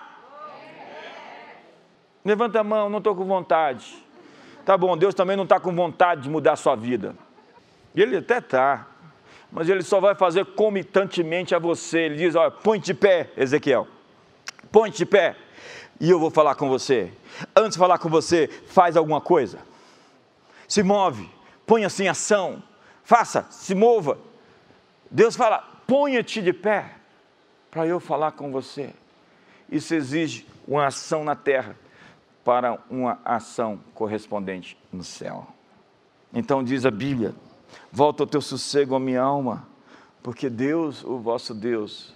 [2.25, 3.87] Levanta a mão, não estou com vontade.
[4.65, 7.15] Tá bom, Deus também não está com vontade de mudar a sua vida.
[7.95, 8.87] Ele até está
[9.51, 12.01] mas ele só vai fazer comitantemente a você.
[12.01, 13.87] Ele diz: olha, põe de pé, Ezequiel,
[14.71, 15.37] põe de pé,
[16.01, 17.13] e eu vou falar com você.
[17.57, 19.59] Antes de falar com você, faz alguma coisa,
[20.67, 21.29] se move,
[21.67, 22.63] ponha-se em ação,
[23.03, 24.19] faça, se mova.
[25.11, 26.95] Deus fala: ponha-te de pé,
[27.71, 28.93] para eu falar com você.
[29.71, 31.77] Isso exige uma ação na terra
[32.45, 35.47] para uma ação correspondente no céu.
[36.33, 37.35] Então diz a Bíblia
[37.91, 39.67] Volta o teu sossego à minha alma,
[40.23, 42.15] porque Deus, o vosso Deus,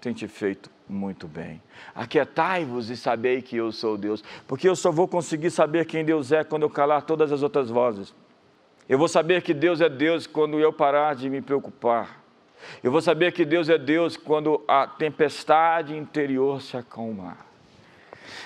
[0.00, 1.62] tem te feito muito bem.
[1.94, 6.32] Aquietai-vos e sabei que eu sou Deus, porque eu só vou conseguir saber quem Deus
[6.32, 8.14] é quando eu calar todas as outras vozes.
[8.88, 12.20] Eu vou saber que Deus é Deus quando eu parar de me preocupar.
[12.82, 17.46] Eu vou saber que Deus é Deus quando a tempestade interior se acalmar.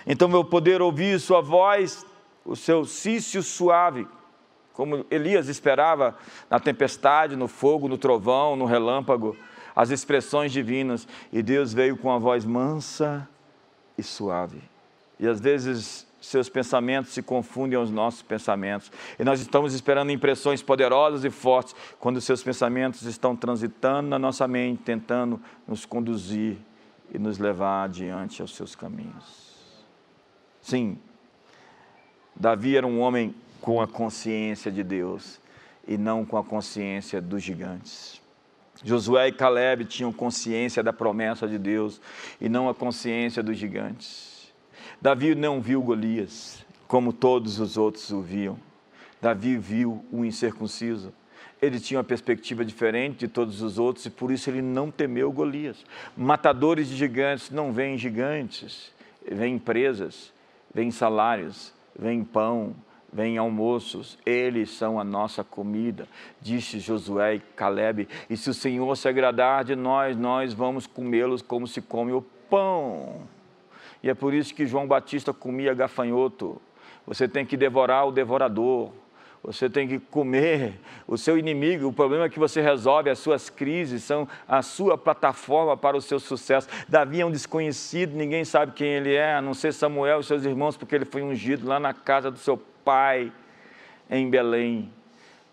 [0.07, 2.05] Então eu vou poder ouvir Sua voz,
[2.45, 4.07] o seu cício suave,
[4.75, 6.17] como Elias esperava
[6.51, 9.37] na tempestade, no fogo, no trovão, no relâmpago,
[9.75, 11.09] as expressões divinas.
[11.33, 13.27] E Deus veio com a voz mansa
[13.97, 14.61] e suave.
[15.19, 18.91] E às vezes seus pensamentos se confundem aos nossos pensamentos.
[19.19, 24.49] E nós estamos esperando impressões poderosas e fortes, quando seus pensamentos estão transitando na nossa
[24.49, 26.57] mente, tentando nos conduzir
[27.13, 29.55] e nos levar adiante aos seus caminhos.
[30.61, 30.99] Sim,
[32.35, 33.35] Davi era um homem
[33.65, 35.41] com a consciência de Deus
[35.89, 38.21] e não com a consciência dos gigantes.
[38.85, 41.99] Josué e Caleb tinham consciência da promessa de Deus
[42.39, 44.53] e não a consciência dos gigantes.
[45.01, 48.59] Davi não viu Golias como todos os outros o viam.
[49.19, 51.11] Davi viu o incircunciso.
[51.63, 55.33] Ele tinha uma perspectiva diferente de todos os outros e por isso ele não temeu
[55.33, 55.83] Golias.
[56.15, 58.93] Matadores de gigantes não veem gigantes,
[59.27, 60.35] veem presas,
[60.75, 62.77] veem salários, vem pão,
[63.15, 66.09] vem almoços, eles são a nossa comida,
[66.41, 71.41] disse Josué e Caleb, e se o Senhor se agradar de nós, nós vamos comê-los
[71.41, 73.23] como se come o pão.
[74.03, 76.61] E é por isso que João Batista comia gafanhoto.
[77.07, 78.91] Você tem que devorar o devorador.
[79.45, 81.87] Você tem que comer o seu inimigo.
[81.87, 86.01] O problema é que você resolve as suas crises, são a sua plataforma para o
[86.01, 86.67] seu sucesso.
[86.89, 90.45] Davi é um desconhecido, ninguém sabe quem ele é, a não ser Samuel e seus
[90.45, 92.74] irmãos, porque ele foi ungido lá na casa do seu pai,
[94.11, 94.91] em Belém.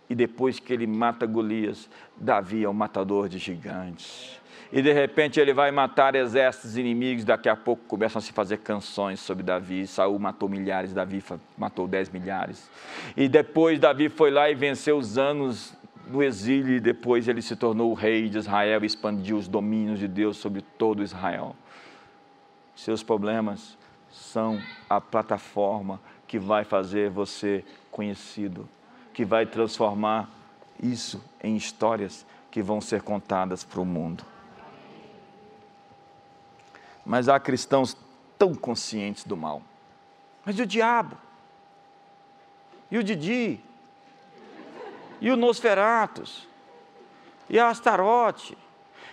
[0.10, 4.40] E depois que ele mata Golias, Davi é o matador de gigantes.
[4.72, 8.58] E de repente ele vai matar exércitos inimigos, daqui a pouco começam a se fazer
[8.60, 11.22] canções sobre Davi, Saul matou milhares, Davi
[11.58, 12.70] matou dez milhares,
[13.18, 15.74] e depois Davi foi lá e venceu os anos
[16.08, 20.00] no exílio, e depois ele se tornou o rei de Israel e expandiu os domínios
[20.00, 21.54] de Deus sobre todo Israel.
[22.74, 23.78] Seus problemas
[24.10, 24.58] são
[24.90, 26.00] a plataforma
[26.32, 28.66] que vai fazer você conhecido,
[29.14, 30.30] que vai transformar
[30.82, 34.24] isso em histórias que vão ser contadas para o mundo.
[37.06, 37.98] Mas há cristãos
[38.38, 39.62] tão conscientes do mal.
[40.46, 41.18] Mas e o diabo?
[42.90, 43.60] E o Didi?
[45.20, 46.48] E o Nosferatus?
[47.50, 48.58] E a Astarote?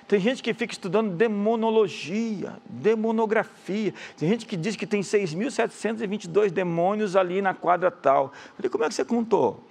[0.09, 3.93] Tem gente que fica estudando demonologia, demonografia.
[4.17, 8.25] Tem gente que diz que tem 6.722 demônios ali na quadra tal.
[8.25, 9.63] Eu falei, como é que você contou?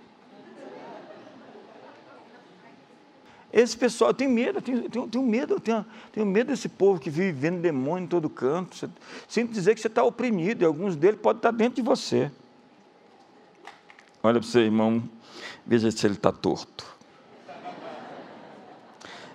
[3.52, 6.69] Esse pessoal, eu tenho medo, eu tenho, tenho, tenho medo, eu tenho, tenho, medo desse
[6.69, 8.76] povo que vive vendo demônio em todo canto.
[9.28, 12.32] Você, dizer que você está oprimido, e alguns deles podem estar dentro de você.
[14.21, 15.02] Olha para você, irmão,
[15.65, 16.97] veja se ele está torto.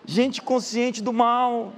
[0.04, 1.72] Gente consciente do mal,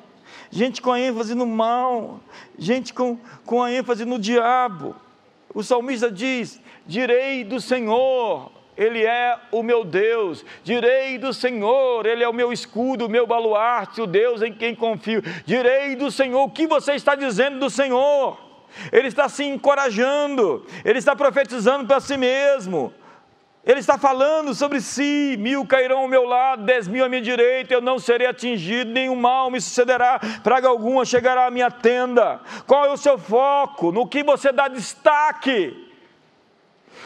[0.50, 2.20] gente com a ênfase no mal,
[2.58, 4.96] gente com, com a ênfase no diabo.
[5.54, 12.24] O salmista diz: direi do Senhor, ele é o meu Deus, direi do Senhor, Ele
[12.24, 15.22] é o meu escudo, o meu baluarte, o Deus em quem confio.
[15.46, 18.36] Direi do Senhor, o que você está dizendo do Senhor?
[18.90, 22.92] Ele está se encorajando, ele está profetizando para si mesmo.
[23.66, 27.72] Ele está falando sobre si: mil cairão ao meu lado, dez mil à minha direita,
[27.72, 32.40] eu não serei atingido, nenhum mal me sucederá, praga alguma chegará à minha tenda.
[32.66, 33.90] Qual é o seu foco?
[33.90, 35.82] No que você dá destaque?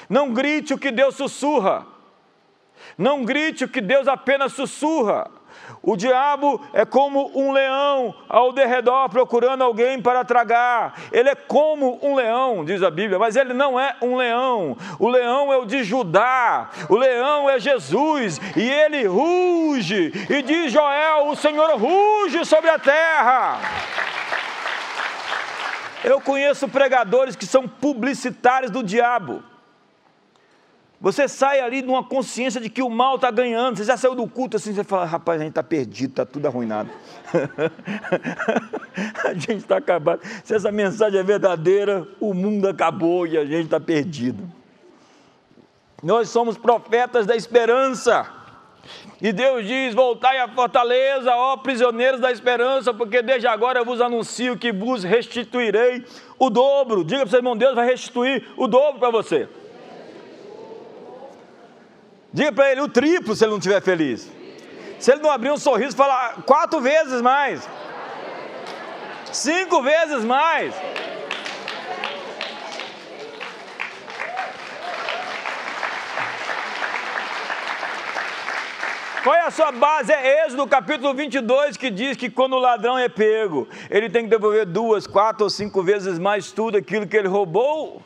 [0.09, 1.87] Não grite o que Deus sussurra.
[2.97, 5.31] Não grite o que Deus apenas sussurra.
[5.83, 10.95] O diabo é como um leão ao derredor procurando alguém para tragar.
[11.13, 14.77] Ele é como um leão, diz a Bíblia, mas ele não é um leão.
[14.99, 20.13] O leão é o de Judá, o leão é Jesus, e ele ruge.
[20.29, 23.59] E diz Joel: O Senhor ruge sobre a terra.
[26.05, 29.43] Eu conheço pregadores que são publicitários do diabo.
[31.01, 33.77] Você sai ali numa consciência de que o mal está ganhando.
[33.77, 36.47] Você já saiu do culto assim, você fala, rapaz, a gente está perdido, está tudo
[36.47, 36.91] arruinado.
[39.25, 40.21] a gente está acabado.
[40.43, 44.51] Se essa mensagem é verdadeira, o mundo acabou e a gente está perdido.
[46.03, 48.27] Nós somos profetas da esperança.
[49.23, 54.01] E Deus diz: Voltai à fortaleza, ó prisioneiros da esperança, porque desde agora eu vos
[54.01, 56.05] anuncio que vos restituirei
[56.39, 57.05] o dobro.
[57.05, 59.49] Diga para o seu irmão: Deus vai restituir o dobro para você.
[62.33, 64.31] Diga para ele o triplo se ele não estiver feliz.
[64.99, 67.69] Se ele não abrir um sorriso, fala quatro vezes mais.
[69.33, 70.75] Cinco vezes mais.
[79.23, 80.13] Qual é a sua base?
[80.13, 84.31] É Êxodo capítulo 22 que diz que quando o ladrão é pego, ele tem que
[84.31, 88.03] devolver duas, quatro ou cinco vezes mais tudo aquilo que ele roubou.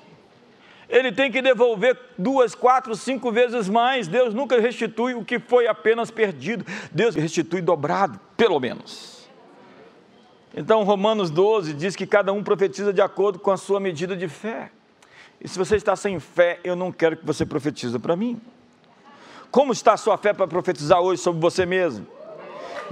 [0.93, 4.07] Ele tem que devolver duas, quatro, cinco vezes mais.
[4.07, 6.67] Deus nunca restitui o que foi apenas perdido.
[6.93, 9.27] Deus restitui dobrado, pelo menos.
[10.55, 14.29] Então, Romanos 12 diz que cada um profetiza de acordo com a sua medida de
[14.29, 14.71] fé.
[15.41, 18.39] E se você está sem fé, eu não quero que você profetize para mim.
[19.51, 22.07] Como está a sua fé para profetizar hoje sobre você mesmo?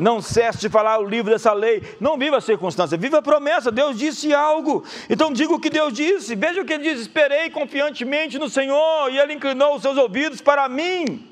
[0.00, 1.82] Não cesse de falar o livro dessa lei.
[2.00, 3.70] Não viva a circunstância, viva a promessa.
[3.70, 4.84] Deus disse algo.
[5.08, 6.34] Então diga o que Deus disse.
[6.34, 10.40] Veja o que ele diz: Esperei confiantemente no Senhor, e ele inclinou os seus ouvidos
[10.40, 11.26] para mim.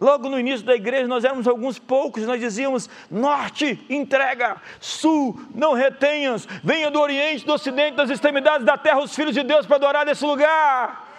[0.00, 5.74] Logo no início da igreja, nós éramos alguns poucos, nós dizíamos: Norte, entrega, Sul, não
[5.74, 9.76] retenhas, venha do Oriente, do Ocidente, das extremidades da terra, os filhos de Deus para
[9.76, 11.09] adorar nesse lugar.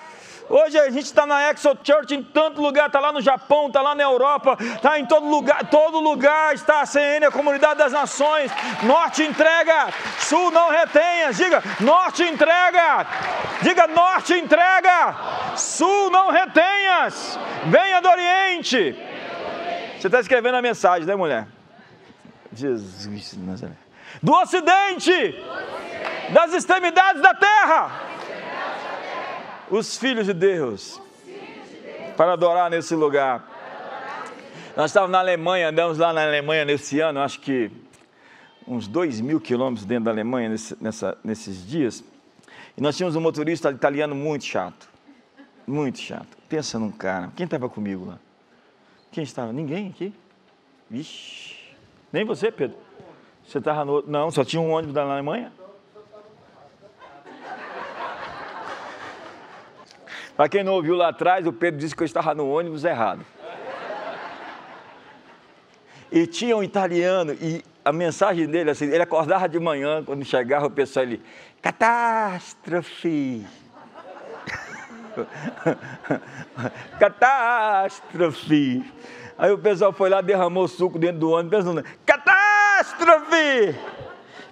[0.52, 3.82] Hoje a gente está na Exo Church em tanto lugar, está lá no Japão, está
[3.82, 7.94] lá na Europa, está em todo lugar, todo lugar está a CN, a Comunidade das
[7.94, 8.52] Nações.
[8.84, 9.88] Norte entrega,
[10.20, 11.32] Sul não retenha.
[11.32, 13.08] Diga, Norte entrega.
[13.62, 15.56] Diga, Norte entrega.
[15.56, 17.40] Sul não retenhas.
[17.68, 18.94] Venha do Oriente.
[19.98, 21.48] Você está escrevendo a mensagem, né, mulher?
[22.52, 23.08] Jesus,
[24.22, 25.42] do Ocidente,
[26.34, 28.11] das extremidades da terra
[29.72, 31.02] os filhos de Deus,
[32.18, 33.50] para adorar nesse lugar.
[34.76, 37.72] Nós estávamos na Alemanha, andamos lá na Alemanha nesse ano, acho que
[38.68, 42.04] uns dois mil quilômetros dentro da Alemanha nesse, nessa, nesses dias.
[42.78, 44.90] E nós tínhamos um motorista italiano muito chato.
[45.66, 46.38] Muito chato.
[46.50, 47.32] Pensa num cara.
[47.36, 48.20] Quem estava comigo lá?
[49.12, 49.52] Quem estava?
[49.52, 50.14] Ninguém aqui?
[50.90, 51.56] Vixe.
[52.12, 52.78] Nem você, Pedro?
[53.46, 54.02] Você estava no.
[54.08, 55.52] Não, só tinha um ônibus da Alemanha?
[60.42, 63.24] Para quem não ouviu lá atrás, o Pedro disse que eu estava no ônibus errado.
[66.12, 70.66] E tinha um italiano, e a mensagem dele, assim, ele acordava de manhã, quando chegava
[70.66, 71.22] o pessoal, ele,
[71.62, 73.46] catástrofe!
[77.00, 78.84] catástrofe!
[79.38, 83.76] Aí o pessoal foi lá, derramou suco dentro do ônibus, pensando, catástrofe!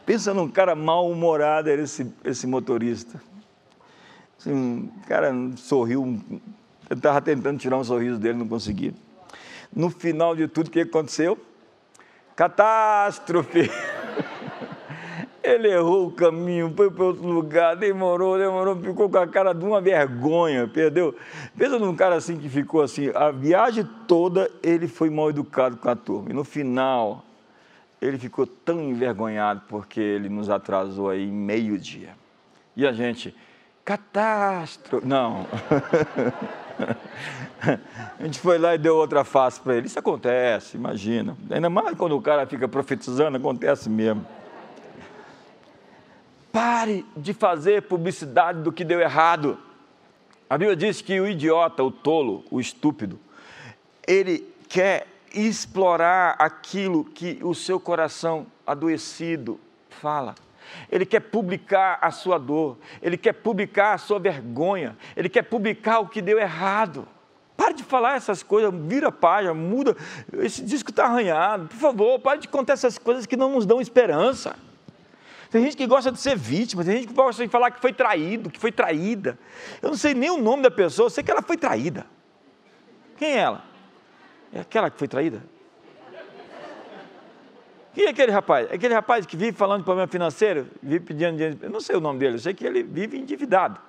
[0.05, 3.28] Pensa num cara mal-humorado, esse, esse motorista.
[4.39, 6.17] Assim, o cara sorriu,
[6.89, 8.93] eu estava tentando tirar um sorriso dele, não conseguia.
[9.75, 11.37] No final de tudo, o que aconteceu?
[12.35, 13.69] Catástrofe!
[15.43, 19.63] Ele errou o caminho, foi para outro lugar, demorou, demorou, ficou com a cara de
[19.63, 21.15] uma vergonha, perdeu.
[21.57, 25.89] Pensa num cara assim que ficou assim, a viagem toda ele foi mal educado com
[25.89, 26.29] a turma.
[26.29, 27.25] E no final,
[28.01, 32.09] ele ficou tão envergonhado porque ele nos atrasou aí meio dia.
[32.75, 33.35] E a gente,
[33.85, 35.05] catástrofe.
[35.05, 35.47] Não.
[38.17, 39.87] A gente foi lá e deu outra face para ele.
[39.87, 41.35] Isso acontece, imagina.
[41.49, 44.25] Ainda mais quando o cara fica profetizando, acontece mesmo.
[46.51, 49.57] Pare de fazer publicidade do que deu errado.
[50.49, 53.19] A Bíblia diz que o idiota, o tolo, o estúpido,
[54.07, 59.59] ele quer explorar aquilo que o seu coração adoecido
[59.89, 60.33] fala.
[60.91, 65.99] Ele quer publicar a sua dor, ele quer publicar a sua vergonha, ele quer publicar
[65.99, 67.07] o que deu errado.
[67.55, 69.95] Pare de falar essas coisas, vira a página, muda.
[70.33, 71.67] Esse disco está arranhado.
[71.67, 74.55] Por favor, pare de contar essas coisas que não nos dão esperança.
[75.51, 77.91] Tem gente que gosta de ser vítima, tem gente que gosta de falar que foi
[77.91, 79.37] traído, que foi traída.
[79.81, 82.05] Eu não sei nem o nome da pessoa, eu sei que ela foi traída.
[83.17, 83.63] Quem é ela?
[84.53, 85.43] É aquela que foi traída?
[88.03, 88.71] É aquele rapaz?
[88.71, 91.59] Aquele rapaz que vive falando de problema financeiro, vive pedindo dinheiro.
[91.61, 93.79] Eu não sei o nome dele, eu sei que ele vive endividado.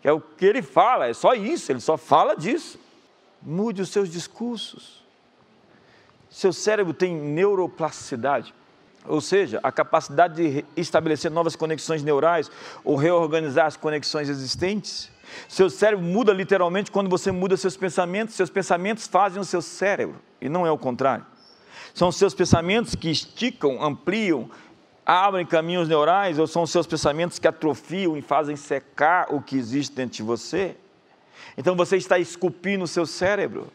[0.00, 2.78] Que é o que ele fala, é só isso, ele só fala disso.
[3.42, 5.04] Mude os seus discursos.
[6.30, 8.54] Seu cérebro tem neuroplasticidade,
[9.06, 12.50] ou seja, a capacidade de estabelecer novas conexões neurais
[12.84, 15.10] ou reorganizar as conexões existentes.
[15.48, 20.16] Seu cérebro muda literalmente quando você muda seus pensamentos, seus pensamentos fazem o seu cérebro,
[20.40, 21.24] e não é o contrário.
[21.98, 24.48] São seus pensamentos que esticam, ampliam,
[25.04, 29.96] abrem caminhos neurais ou são seus pensamentos que atrofiam e fazem secar o que existe
[29.96, 30.76] dentro de você?
[31.56, 33.66] Então você está esculpindo o seu cérebro.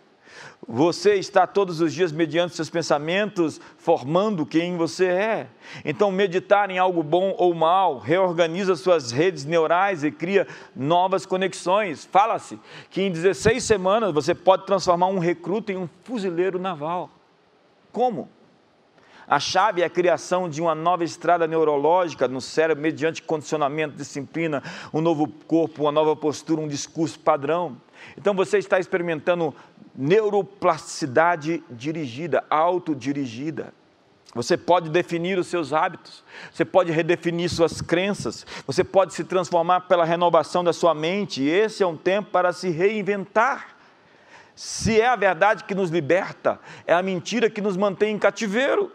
[0.66, 5.48] Você está todos os dias, mediante seus pensamentos, formando quem você é.
[5.84, 12.06] Então, meditar em algo bom ou mal reorganiza suas redes neurais e cria novas conexões.
[12.06, 12.58] Fala-se
[12.90, 17.10] que em 16 semanas você pode transformar um recruta em um fuzileiro naval.
[17.94, 18.28] Como?
[19.26, 24.62] A chave é a criação de uma nova estrada neurológica no cérebro, mediante condicionamento, disciplina,
[24.94, 27.78] um novo corpo, uma nova postura, um discurso padrão.
[28.18, 29.56] Então você está experimentando
[29.96, 33.74] neuroplasticidade dirigida, autodirigida.
[34.36, 39.82] Você pode definir os seus hábitos, você pode redefinir suas crenças, você pode se transformar
[39.82, 41.44] pela renovação da sua mente.
[41.44, 43.73] Esse é um tempo para se reinventar.
[44.56, 48.92] Se é a verdade que nos liberta, é a mentira que nos mantém em cativeiro.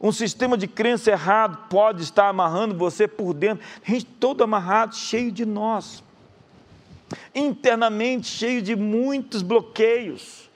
[0.00, 5.30] Um sistema de crença errado pode estar amarrando você por dentro, gente todo amarrado, cheio
[5.30, 6.02] de nós
[7.34, 10.50] internamente cheio de muitos bloqueios.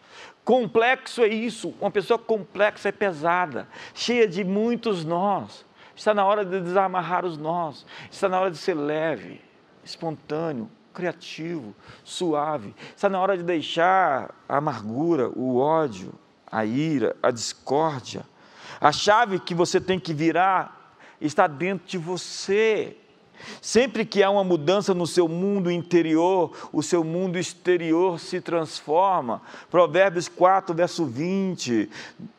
[0.45, 5.67] Complexo é isso, uma pessoa complexa é pesada, cheia de muitos nós.
[5.95, 9.41] Está na hora de desamarrar os nós, está na hora de ser leve,
[9.85, 11.75] espontâneo, criativo,
[12.05, 12.75] suave.
[12.95, 16.13] Está na hora de deixar a amargura, o ódio,
[16.51, 18.25] a ira, a discórdia.
[18.81, 22.97] A chave que você tem que virar está dentro de você.
[23.63, 29.41] Sempre que há uma mudança no seu mundo interior, o seu mundo exterior se transforma.
[29.71, 31.89] Provérbios 4, verso 20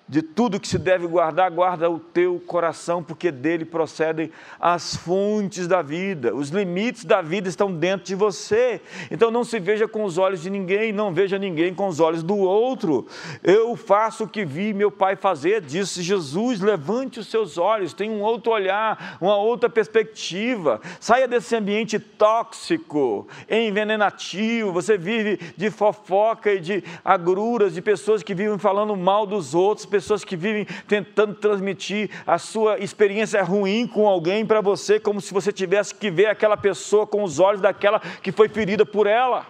[0.09, 5.67] de tudo que se deve guardar, guarda o teu coração, porque dele procedem as fontes
[5.67, 6.33] da vida.
[6.33, 8.81] Os limites da vida estão dentro de você.
[9.11, 12.23] Então não se veja com os olhos de ninguém, não veja ninguém com os olhos
[12.23, 13.05] do outro.
[13.43, 16.59] Eu faço o que vi meu pai fazer, disse Jesus.
[16.59, 20.81] Levante os seus olhos, tenha um outro olhar, uma outra perspectiva.
[20.99, 24.71] Saia desse ambiente tóxico, envenenativo.
[24.71, 29.85] Você vive de fofoca e de agruras, de pessoas que vivem falando mal dos outros
[29.99, 35.33] pessoas que vivem tentando transmitir a sua experiência ruim com alguém para você, como se
[35.33, 39.45] você tivesse que ver aquela pessoa com os olhos daquela que foi ferida por ela.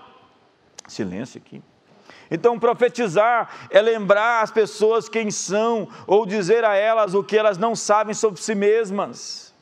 [0.87, 1.61] Silêncio aqui.
[2.31, 7.57] Então, profetizar é lembrar as pessoas quem são, ou dizer a elas o que elas
[7.59, 9.53] não sabem sobre si mesmas.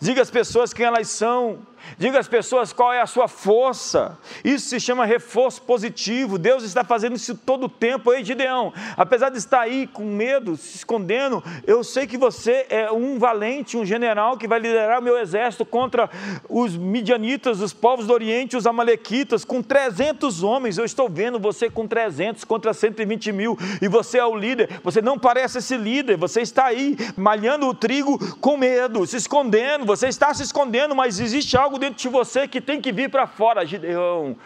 [0.00, 1.66] Diga às pessoas quem elas são,
[1.98, 4.18] Diga às pessoas qual é a sua força.
[4.44, 6.38] Isso se chama reforço positivo.
[6.38, 8.12] Deus está fazendo isso todo o tempo.
[8.12, 12.90] Ei, Gideão, apesar de estar aí com medo, se escondendo, eu sei que você é
[12.90, 16.10] um valente, um general que vai liderar o meu exército contra
[16.48, 20.78] os midianitas, os povos do Oriente, os amalequitas, com 300 homens.
[20.78, 24.80] Eu estou vendo você com 300 contra 120 mil e você é o líder.
[24.82, 26.16] Você não parece esse líder.
[26.16, 29.84] Você está aí malhando o trigo com medo, se escondendo.
[29.84, 33.26] Você está se escondendo, mas existe algo dentro de você que tem que vir para
[33.26, 33.64] fora.
[33.64, 34.36] Gideão,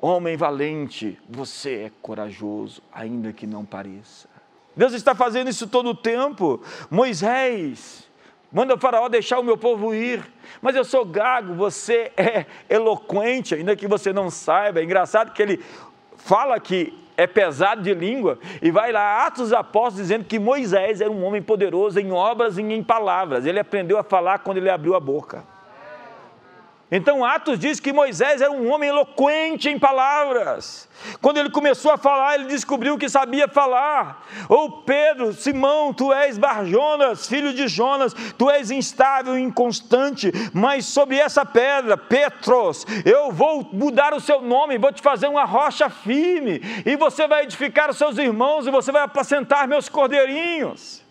[0.00, 4.28] homem valente, você é corajoso, ainda que não pareça.
[4.76, 6.62] Deus está fazendo isso todo o tempo.
[6.90, 8.08] Moisés,
[8.52, 10.24] manda o faraó deixar o meu povo ir.
[10.62, 14.80] Mas eu sou gago, você é eloquente, ainda que você não saiba.
[14.80, 15.64] É engraçado que ele
[16.16, 21.00] fala que é pesado de língua, e vai lá, Atos dos Apóstolos, dizendo que Moisés
[21.00, 23.44] era um homem poderoso em obras e em palavras.
[23.44, 25.42] Ele aprendeu a falar quando ele abriu a boca.
[26.90, 30.88] Então Atos diz que Moisés era um homem eloquente em palavras.
[31.20, 34.26] Quando ele começou a falar, ele descobriu que sabia falar.
[34.48, 40.86] Ou Pedro, Simão, tu és Barjonas, filho de Jonas, tu és instável e inconstante, mas
[40.86, 45.90] sobre essa pedra, Petros, eu vou mudar o seu nome, vou te fazer uma rocha
[45.90, 51.07] firme, e você vai edificar os seus irmãos, e você vai apacentar meus cordeirinhos.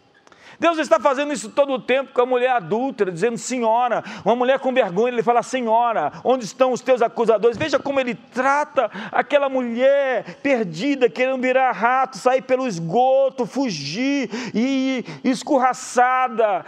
[0.59, 4.59] Deus está fazendo isso todo o tempo com a mulher adúltera, dizendo senhora, uma mulher
[4.59, 7.57] com vergonha, ele fala senhora, onde estão os teus acusadores?
[7.57, 15.05] Veja como ele trata aquela mulher perdida, querendo virar rato, sair pelo esgoto, fugir e
[15.23, 16.65] escorraçada.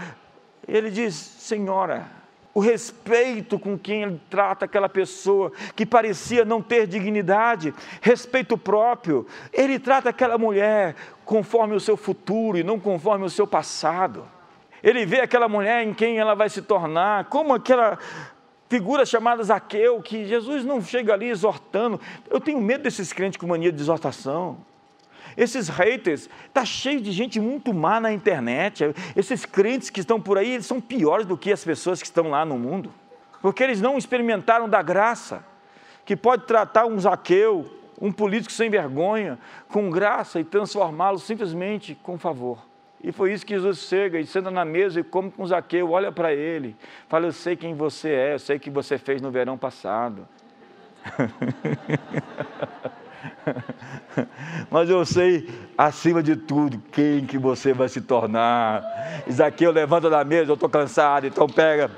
[0.68, 2.19] Ele diz: Senhora,
[2.60, 9.26] o respeito com quem ele trata aquela pessoa que parecia não ter dignidade, respeito próprio.
[9.54, 10.94] Ele trata aquela mulher
[11.24, 14.28] conforme o seu futuro e não conforme o seu passado.
[14.84, 17.98] Ele vê aquela mulher em quem ela vai se tornar, como aquela
[18.68, 21.98] figura chamada Zaqueu, que Jesus não chega ali exortando.
[22.30, 24.58] Eu tenho medo desses crentes com mania de exortação.
[25.38, 28.94] Esses haters, está cheio de gente muito má na internet.
[29.16, 32.30] Esses crentes que estão por aí, eles são piores do que as pessoas que estão
[32.30, 32.94] lá no mundo.
[33.42, 35.44] Porque eles não experimentaram da graça,
[36.06, 37.66] que pode tratar um Zaqueu,
[38.02, 42.60] um político sem vergonha, com graça e transformá-lo simplesmente com favor.
[43.02, 46.12] E foi isso que Jesus chega e senta na mesa e come com Zaqueu, olha
[46.12, 46.76] para ele,
[47.08, 50.28] fala: Eu sei quem você é, eu sei o que você fez no verão passado.
[54.70, 58.84] Mas eu sei, acima de tudo, quem que você vai se tornar.
[59.28, 61.92] Isaqueu levanta da mesa, eu estou cansado, então pega,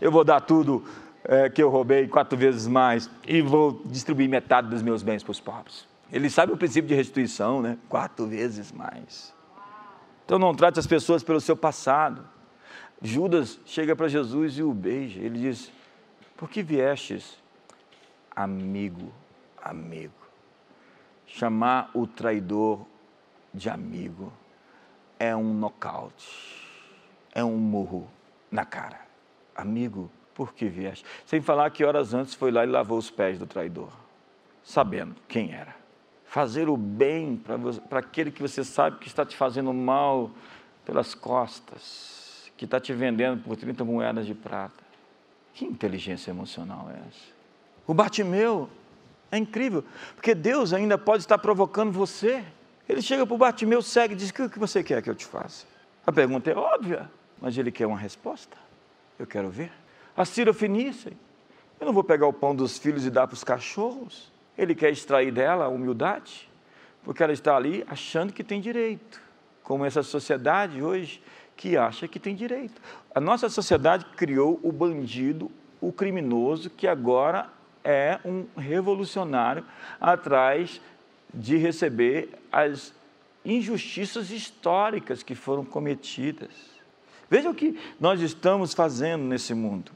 [0.00, 0.84] eu vou dar tudo
[1.24, 5.30] é, que eu roubei quatro vezes mais e vou distribuir metade dos meus bens para
[5.30, 5.86] os pobres.
[6.12, 7.78] Ele sabe o princípio de restituição, né?
[7.88, 9.32] Quatro vezes mais.
[10.24, 12.24] Então não trate as pessoas pelo seu passado.
[13.00, 15.20] Judas chega para Jesus e o beija.
[15.20, 15.72] Ele diz:
[16.36, 17.38] Por que viestes,
[18.34, 19.10] amigo,
[19.62, 20.21] amigo?
[21.34, 22.86] Chamar o traidor
[23.52, 24.32] de amigo
[25.18, 26.28] é um nocaute,
[27.34, 28.08] é um murro
[28.50, 29.00] na cara.
[29.54, 31.04] Amigo, por que vieste?
[31.24, 33.90] Sem falar que horas antes foi lá e lavou os pés do traidor,
[34.62, 35.82] sabendo quem era
[36.32, 40.30] fazer o bem para aquele que você sabe que está te fazendo mal
[40.82, 44.82] pelas costas, que está te vendendo por 30 moedas de prata.
[45.52, 47.32] Que inteligência emocional é essa?
[47.86, 48.70] O Bartimeu
[49.32, 49.82] é incrível,
[50.14, 52.44] porque Deus ainda pode estar provocando você.
[52.86, 55.24] Ele chega para o Bartimeu, segue e diz: O que você quer que eu te
[55.24, 55.66] faça?
[56.06, 57.10] A pergunta é óbvia,
[57.40, 58.54] mas ele quer uma resposta.
[59.18, 59.72] Eu quero ver.
[60.14, 61.14] A Fenícia,
[61.80, 64.30] eu não vou pegar o pão dos filhos e dar para os cachorros.
[64.58, 66.50] Ele quer extrair dela a humildade,
[67.02, 69.18] porque ela está ali achando que tem direito,
[69.62, 71.22] como essa sociedade hoje
[71.56, 72.82] que acha que tem direito.
[73.14, 77.48] A nossa sociedade criou o bandido, o criminoso, que agora
[77.84, 79.64] é um revolucionário
[80.00, 80.80] atrás
[81.32, 82.92] de receber as
[83.44, 86.50] injustiças históricas que foram cometidas.
[87.28, 89.92] Veja o que nós estamos fazendo nesse mundo.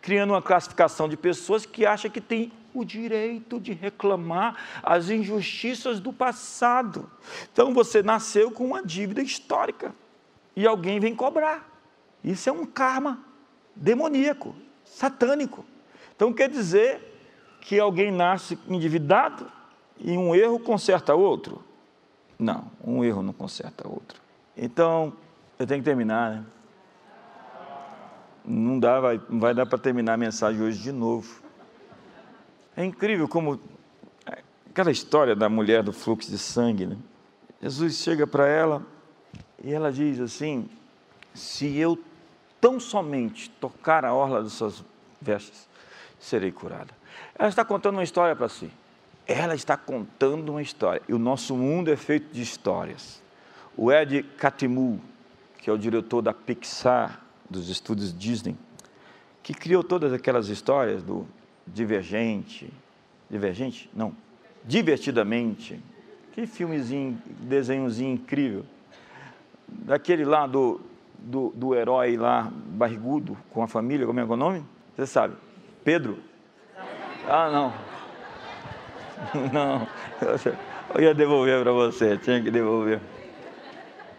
[0.00, 6.00] Criando uma classificação de pessoas que acha que tem o direito de reclamar as injustiças
[6.00, 7.08] do passado.
[7.52, 9.94] Então você nasceu com uma dívida histórica
[10.56, 11.68] e alguém vem cobrar.
[12.24, 13.24] Isso é um karma
[13.76, 14.54] demoníaco,
[14.84, 15.64] satânico.
[16.16, 17.11] Então quer dizer
[17.62, 19.46] que alguém nasce endividado
[19.96, 21.62] e um erro conserta outro?
[22.36, 24.20] Não, um erro não conserta outro.
[24.56, 25.12] Então,
[25.58, 26.46] eu tenho que terminar, né?
[28.44, 31.40] Não dá, vai, vai dar para terminar a mensagem hoje de novo.
[32.76, 33.60] É incrível como
[34.68, 36.96] aquela história da mulher do fluxo de sangue, né?
[37.62, 38.82] Jesus chega para ela
[39.62, 40.68] e ela diz assim:
[41.32, 41.96] Se eu
[42.60, 44.84] tão somente tocar a orla das suas
[45.20, 45.68] vestes,
[46.18, 47.01] serei curada.
[47.38, 48.70] Ela está contando uma história para si.
[49.26, 51.02] Ela está contando uma história.
[51.08, 53.22] E o nosso mundo é feito de histórias.
[53.76, 55.00] O Ed Catmull,
[55.58, 58.56] que é o diretor da Pixar, dos estúdios Disney,
[59.42, 61.26] que criou todas aquelas histórias do
[61.66, 62.72] Divergente.
[63.30, 63.88] Divergente?
[63.94, 64.14] Não.
[64.64, 65.80] Divertidamente.
[66.32, 68.64] Que filmezinho, desenhozinho incrível.
[69.68, 70.80] Daquele lá do,
[71.18, 74.64] do, do herói lá, barrigudo, com a família, como é, é o nome?
[74.96, 75.36] Você sabe?
[75.84, 76.18] Pedro?
[77.28, 77.72] Ah, não.
[79.52, 79.86] Não.
[80.94, 83.00] Eu ia devolver para você, tinha que devolver.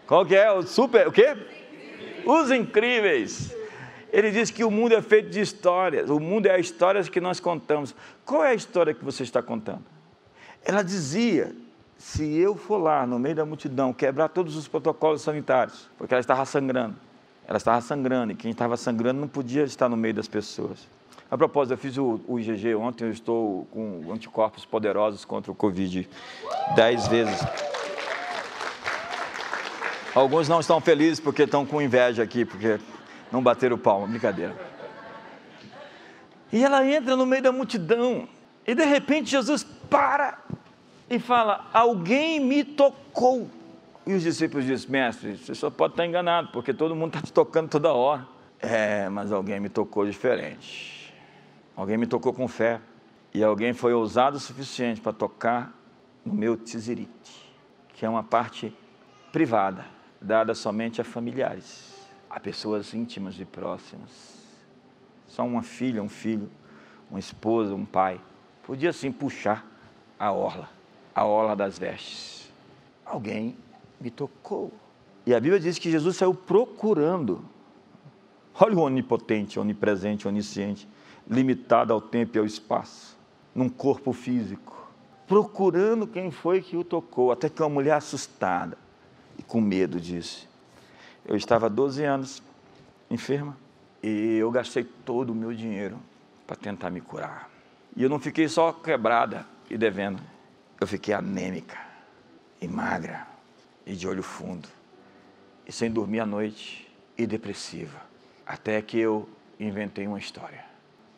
[0.06, 0.50] Qual que é?
[0.50, 1.36] O super, o quê?
[2.24, 3.54] Os incríveis.
[4.12, 7.20] Ele diz que o mundo é feito de histórias, o mundo é a história que
[7.20, 7.94] nós contamos.
[8.24, 9.84] Qual é a história que você está contando?
[10.64, 11.54] Ela dizia:
[11.98, 16.20] se eu for lá no meio da multidão quebrar todos os protocolos sanitários, porque ela
[16.20, 16.96] estava sangrando,
[17.46, 20.86] ela estava sangrando e quem estava sangrando não podia estar no meio das pessoas.
[21.34, 25.54] A propósito, eu fiz o, o IgG ontem, eu estou com anticorpos poderosos contra o
[25.54, 26.08] Covid
[26.76, 27.40] dez vezes.
[30.14, 32.78] Alguns não estão felizes porque estão com inveja aqui, porque
[33.32, 34.54] não bateram palma, brincadeira.
[36.52, 38.28] E ela entra no meio da multidão,
[38.64, 40.38] e de repente Jesus para
[41.10, 43.50] e fala: Alguém me tocou.
[44.06, 47.32] E os discípulos dizem: Mestre, você só pode estar enganado, porque todo mundo está te
[47.32, 48.24] tocando toda hora.
[48.60, 50.94] É, mas alguém me tocou diferente.
[51.76, 52.80] Alguém me tocou com fé.
[53.32, 55.76] E alguém foi ousado o suficiente para tocar
[56.24, 57.52] no meu tizirite,
[57.92, 58.72] que é uma parte
[59.32, 59.84] privada,
[60.20, 61.94] dada somente a familiares
[62.34, 64.10] a pessoas íntimas e próximas.
[65.28, 66.50] Só uma filha, um filho,
[67.08, 68.20] uma esposa, um pai.
[68.64, 69.64] Podia sim puxar
[70.18, 70.68] a orla,
[71.14, 72.52] a orla das vestes.
[73.06, 73.56] Alguém
[74.00, 74.72] me tocou.
[75.24, 77.44] E a Bíblia diz que Jesus saiu procurando.
[78.58, 80.88] Olha o onipotente, onipresente, onisciente,
[81.28, 83.16] limitado ao tempo e ao espaço,
[83.54, 84.90] num corpo físico,
[85.26, 88.76] procurando quem foi que o tocou, até que uma mulher assustada
[89.38, 90.46] e com medo disse:
[91.26, 92.42] eu estava 12 anos
[93.10, 93.56] enferma
[94.02, 95.98] e eu gastei todo o meu dinheiro
[96.46, 97.48] para tentar me curar.
[97.96, 100.20] E eu não fiquei só quebrada e devendo,
[100.78, 101.78] eu fiquei anêmica
[102.60, 103.26] e magra
[103.86, 104.68] e de olho fundo
[105.66, 108.02] e sem dormir à noite e depressiva.
[108.46, 109.26] Até que eu
[109.58, 110.73] inventei uma história.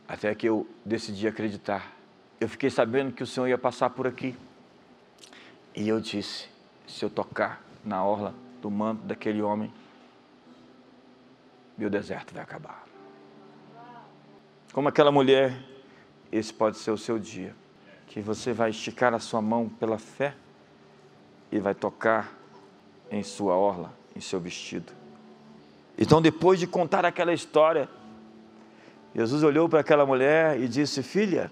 [0.09, 1.93] Até que eu decidi acreditar.
[2.41, 4.37] Eu fiquei sabendo que o Senhor ia passar por aqui
[5.75, 6.49] E eu disse:
[6.87, 9.73] se eu tocar na orla do manto daquele homem,
[11.77, 12.85] meu deserto vai acabar.
[14.73, 15.59] Como aquela mulher,
[16.33, 17.55] esse pode ser o seu dia,
[18.07, 20.35] que você vai esticar a sua mão pela fé
[21.51, 22.33] e vai tocar
[23.11, 24.93] em sua orla, em seu vestido.
[25.99, 27.89] Então, depois de contar aquela história,
[29.17, 31.51] Jesus olhou para aquela mulher e disse: Filha,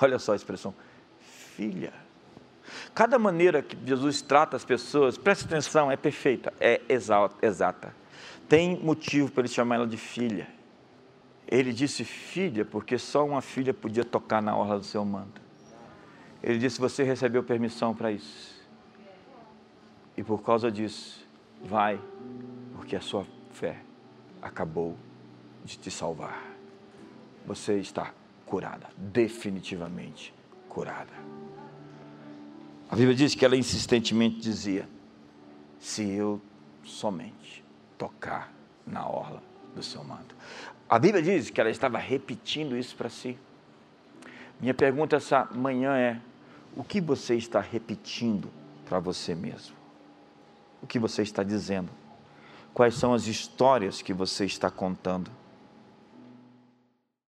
[0.00, 0.74] olha só a expressão,
[1.20, 1.92] filha.
[2.92, 7.94] Cada maneira que Jesus trata as pessoas, preste atenção, é perfeita, é exata.
[8.48, 10.48] Tem motivo para ele chamar ela de filha.
[11.46, 15.40] Ele disse filha porque só uma filha podia tocar na orla do seu manto.
[16.42, 18.60] Ele disse: Você recebeu permissão para isso.
[20.16, 21.24] E por causa disso,
[21.62, 22.00] vai,
[22.74, 23.78] porque a sua fé
[24.42, 24.96] acabou
[25.64, 26.51] de te salvar.
[27.46, 28.12] Você está
[28.46, 30.34] curada, definitivamente
[30.68, 31.12] curada.
[32.90, 34.88] A Bíblia diz que ela insistentemente dizia:
[35.78, 36.40] Se eu
[36.84, 37.64] somente
[37.96, 38.52] tocar
[38.86, 39.42] na orla
[39.74, 40.34] do seu manto.
[40.88, 43.38] A Bíblia diz que ela estava repetindo isso para si.
[44.60, 46.20] Minha pergunta essa manhã é:
[46.76, 48.50] o que você está repetindo
[48.86, 49.74] para você mesmo?
[50.82, 51.90] O que você está dizendo?
[52.74, 55.30] Quais são as histórias que você está contando?